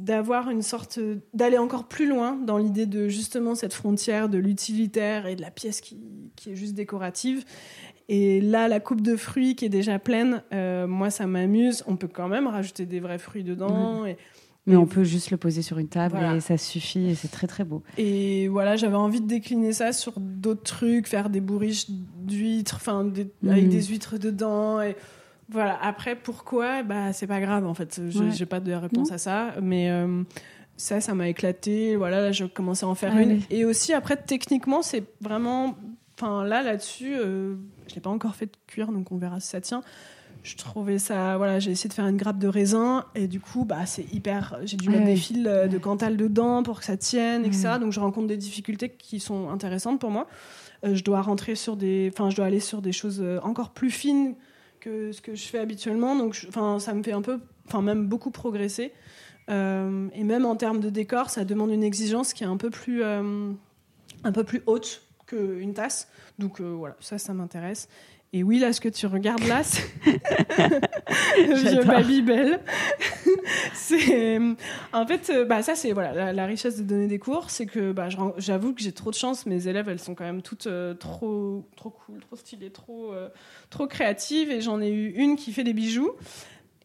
[0.00, 0.98] d'avoir une sorte
[1.34, 5.50] d'aller encore plus loin dans l'idée de justement cette frontière de l'utilitaire et de la
[5.50, 5.98] pièce qui,
[6.36, 7.44] qui est juste décorative
[8.08, 11.96] et là la coupe de fruits qui est déjà pleine euh, moi ça m'amuse on
[11.96, 14.16] peut quand même rajouter des vrais fruits dedans et,
[14.66, 16.36] Mais on peut juste le poser sur une table Voilà.
[16.36, 17.82] et ça suffit et c'est très très beau.
[17.96, 23.04] Et voilà, j'avais envie de décliner ça sur d'autres trucs, faire des bourriches d'huîtres, enfin
[23.04, 23.70] des- avec Mhm.
[23.70, 24.80] des huîtres dedans.
[24.82, 24.96] Et
[25.50, 25.78] voilà.
[25.82, 26.82] Après, pourquoi?
[26.82, 28.00] Bah, c'est pas grave en fait.
[28.08, 28.30] Je- Ouais.
[28.30, 29.14] J'ai pas de réponse Non.
[29.14, 30.22] à ça, mais euh,
[30.76, 31.96] ça, ça m'a éclaté.
[31.96, 33.30] Voilà, là, je commençais à en faire Ah une.
[33.32, 33.44] oui.
[33.50, 35.74] Et aussi, après, techniquement, c'est vraiment.
[36.18, 37.54] Enfin, là, là-dessus, euh,
[37.88, 39.82] je l'ai pas encore fait de cuire, donc on verra si ça tient.
[40.42, 43.64] Je trouvais ça, voilà, j'ai essayé de faire une grappe de raisin et du coup,
[43.66, 44.58] bah, c'est hyper.
[44.64, 47.72] J'ai dû Ah mettre des fils euh, de cantal dedans pour que ça tienne, etc.
[47.78, 50.26] Donc, je rencontre des difficultés qui sont intéressantes pour moi.
[50.84, 53.90] Euh, je dois rentrer sur des, enfin, je dois aller sur des choses encore plus
[53.90, 54.34] fines
[54.80, 56.16] que ce que je fais habituellement.
[56.16, 58.92] Donc, enfin, ça me fait un peu, enfin, même beaucoup progresser.
[59.48, 62.70] Euh, et même en termes de décor, ça demande une exigence qui est un peu
[62.70, 63.52] plus, euh,
[64.24, 66.08] un peu plus haute qu'une tasse.
[66.38, 67.88] Donc euh, voilà, ça, ça m'intéresse.
[68.32, 69.82] Et oui, là, ce que tu regardes là, c'est
[71.36, 71.82] vieux.
[71.82, 72.60] Babybel.
[73.74, 74.38] c'est
[74.92, 77.66] en fait, euh, bah ça, c'est voilà la, la richesse de donner des cours, c'est
[77.66, 78.08] que bah,
[78.38, 79.46] j'avoue que j'ai trop de chance.
[79.46, 83.28] Mes élèves, elles sont quand même toutes euh, trop, trop cool, trop stylées, trop, euh,
[83.68, 84.52] trop créatives.
[84.52, 86.12] Et j'en ai eu une qui fait des bijoux.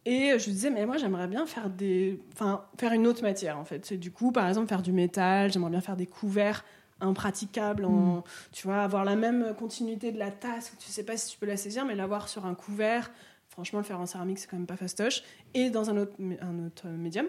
[0.07, 3.65] Et je disais, mais moi, j'aimerais bien faire des, enfin, faire une autre matière, en
[3.65, 3.85] fait.
[3.85, 5.51] C'est du coup, par exemple, faire du métal.
[5.51, 6.63] J'aimerais bien faire des couverts
[7.01, 10.73] impraticables, en, tu vois, avoir la même continuité de la tasse.
[10.79, 13.11] Tu sais pas si tu peux la saisir, mais l'avoir sur un couvert.
[13.55, 15.23] Franchement, le faire en céramique, c'est quand même pas fastoche.
[15.53, 17.25] Et dans un autre, un autre euh, médium.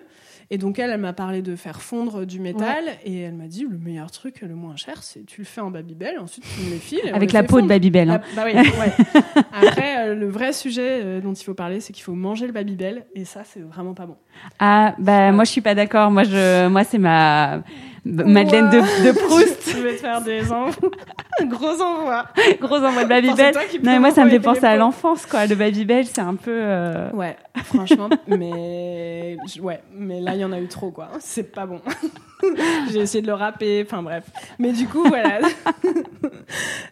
[0.51, 2.83] Et donc, elle, elle m'a parlé de faire fondre du métal.
[3.05, 5.71] Et elle m'a dit, le meilleur truc, le moins cher, c'est tu le fais en
[5.71, 7.13] Babybel, ensuite tu me les files.
[7.15, 7.69] Avec la peau de.
[7.69, 8.11] Babybel.
[8.11, 8.21] hein.
[8.25, 9.33] Ah, bah oui, ouais.
[9.53, 12.53] Après, euh, le vrai sujet euh, dont il faut parler, c'est qu'il faut manger le
[12.53, 13.07] Babybel.
[13.15, 14.17] Et ça, c'est vraiment pas bon.
[14.59, 16.11] Ah, bah moi je suis pas d'accord.
[16.11, 17.63] Moi, je, moi c'est ma
[18.05, 19.71] Madeleine de, de Proust.
[19.77, 20.91] Je vais te faire des envois.
[21.47, 22.25] Gros envoi.
[22.61, 23.55] Gros envoi de Babybel.
[23.55, 25.47] Non, mais moi ça me fait penser à l'enfance, quoi.
[25.47, 26.51] Le Babybel, c'est un peu.
[26.53, 31.09] euh, Ouais, franchement, mais ouais, mais là il y en a eu trop quoi.
[31.21, 31.81] C'est pas bon.
[32.93, 34.25] J'ai essayé de le râper, enfin bref.
[34.59, 35.41] Mais du coup voilà.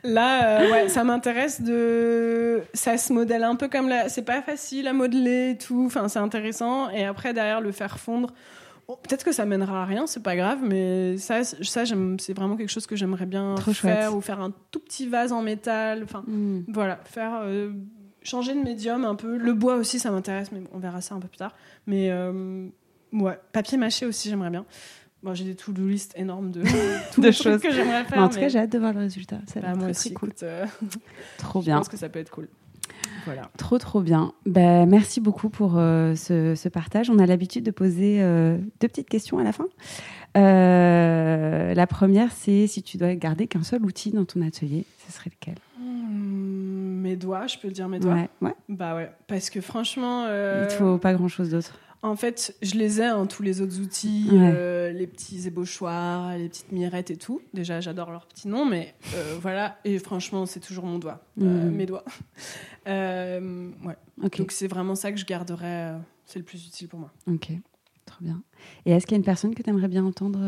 [0.03, 4.43] là, euh, ouais, ça m'intéresse de, ça se modèle un peu comme la, c'est pas
[4.43, 5.85] facile à modeler et tout.
[5.87, 6.91] Enfin c'est intéressant.
[6.91, 8.31] Et après derrière le faire fondre.
[8.89, 11.85] Bon, Peut-être que ça mènera à rien, c'est pas grave, mais ça, ça
[12.19, 14.15] c'est vraiment quelque chose que j'aimerais bien Trop faire, chouette.
[14.17, 16.03] ou faire un tout petit vase en métal.
[16.05, 16.65] Enfin, hmm.
[16.69, 17.73] voilà, faire euh,
[18.23, 19.37] changer de médium un peu.
[19.37, 21.55] Le bois aussi, ça m'intéresse, mais on verra ça un peu plus tard.
[21.87, 22.67] Mais euh,
[23.13, 24.65] ouais, papier mâché aussi, j'aimerais bien.
[25.23, 26.63] Bon, j'ai des to-do list énormes de,
[27.19, 27.61] De choses.
[27.61, 28.19] que j'aimerais faire.
[28.19, 29.39] Mais en tout mais- cas, j'ai hâte de voir le résultat.
[29.47, 30.29] Ça bah, moi très, aussi, très cool.
[30.29, 30.67] écoute, euh,
[31.39, 31.79] Trop je bien.
[31.79, 32.49] pense que ça peut être cool.
[33.25, 33.51] Voilà.
[33.57, 34.33] Trop, trop bien.
[34.47, 37.11] Ben, merci beaucoup pour ce, ce, partage.
[37.11, 39.67] On a l'habitude de poser deux petites questions à la fin.
[40.35, 45.31] la première, c'est si tu dois garder qu'un seul outil dans ton atelier, ce serait
[45.31, 45.57] lequel?
[45.81, 48.15] Mes doigts, je peux dire mes doigts?
[48.15, 48.55] Ouais, ouais.
[48.69, 50.27] Bah ouais, parce que franchement.
[50.27, 51.79] Il Il faut pas grand-chose d'autre.
[52.05, 56.51] En fait, je les ai, hein, tous les autres outils, euh, les petits ébauchoirs, les
[56.51, 57.41] petites mirettes et tout.
[57.55, 59.79] Déjà, j'adore leurs petits noms, mais euh, voilà.
[59.87, 61.71] Et franchement, c'est toujours mon doigt, euh, mm.
[61.71, 62.05] mes doigts.
[62.87, 63.97] ouais.
[64.19, 65.95] Donc, c'est vraiment ça que je garderai.
[66.27, 67.11] c'est le plus utile pour moi.
[67.27, 67.49] Ok,
[68.05, 68.43] trop bien.
[68.85, 70.41] Et est-ce qu'il y a une personne que tu aimerais bien entendre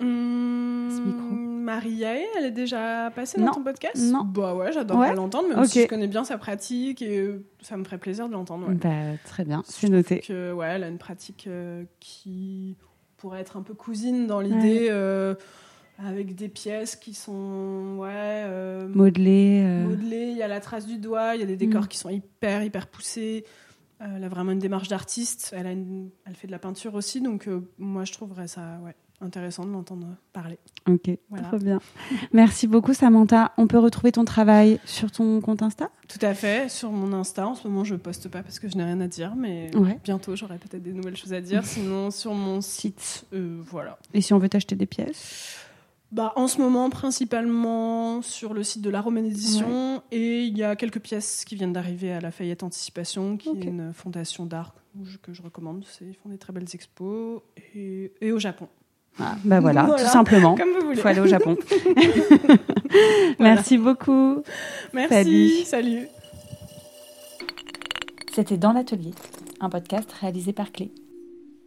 [0.00, 1.51] ce micro?
[1.62, 3.96] Marie elle est déjà passée dans ton podcast?
[3.96, 4.24] Non.
[4.24, 7.28] Bah ouais, j'adorerais l'entendre, même si je connais bien sa pratique et
[7.60, 8.70] ça me ferait plaisir de l'entendre.
[8.72, 10.20] Bah, très bien, c'est noté.
[10.20, 12.76] Que, ouais, elle a une pratique euh, qui
[13.16, 14.88] pourrait être un peu cousine dans l'idée.
[14.90, 15.34] Euh,
[15.98, 19.62] avec des pièces qui sont ouais, euh, modelées.
[19.86, 21.88] Modelées, il y a la trace du doigt, il y a des décors mm.
[21.88, 23.44] qui sont hyper, hyper poussés.
[24.00, 25.54] elle a vraiment une démarche d'artiste.
[25.56, 27.48] Elle, a elle fait de la peinture aussi, donc
[27.78, 30.58] moi je trouverais ça ouais, intéressant de l'entendre parler.
[30.88, 31.10] Ok,
[31.48, 31.80] trop bien.
[32.32, 33.52] Merci beaucoup Samantha.
[33.56, 35.90] On peut retrouver ton travail sur ton compte Insta?
[36.08, 37.46] Tout à fait, sur mon Insta.
[37.46, 39.70] En ce moment, je poste pas parce que je n'ai rien à dire, mais
[40.04, 41.64] bientôt j'aurai peut-être des nouvelles choses à dire.
[41.64, 43.98] Sinon, sur mon site, euh, voilà.
[44.12, 45.56] Et si on veut t'acheter des pièces?
[46.10, 50.02] Bah, en ce moment, principalement sur le site de la Romaine Édition.
[50.10, 53.64] Et il y a quelques pièces qui viennent d'arriver à la Fayette Anticipation, qui est
[53.64, 54.74] une fondation d'art
[55.22, 55.86] que je recommande.
[56.02, 57.40] Ils font des très belles expos.
[57.74, 58.68] Et, et au Japon.
[59.20, 60.56] Ah, bah voilà, tout simplement.
[60.90, 61.56] Il faut aller au Japon.
[63.38, 64.42] Merci beaucoup.
[64.92, 65.64] Merci.
[65.64, 66.08] Salut.
[68.32, 69.12] C'était Dans l'atelier,
[69.60, 70.90] un podcast réalisé par Clé.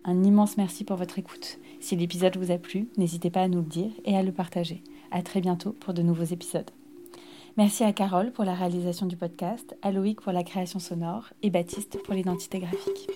[0.04, 1.60] Un immense merci pour votre écoute.
[1.80, 4.84] Si l'épisode vous a plu, n'hésitez pas à nous le dire et à le partager.
[5.12, 6.70] À très bientôt pour de nouveaux épisodes.
[7.58, 11.50] Merci à Carole pour la réalisation du podcast, à Loïc pour la création sonore et
[11.50, 13.10] Baptiste pour l'identité graphique.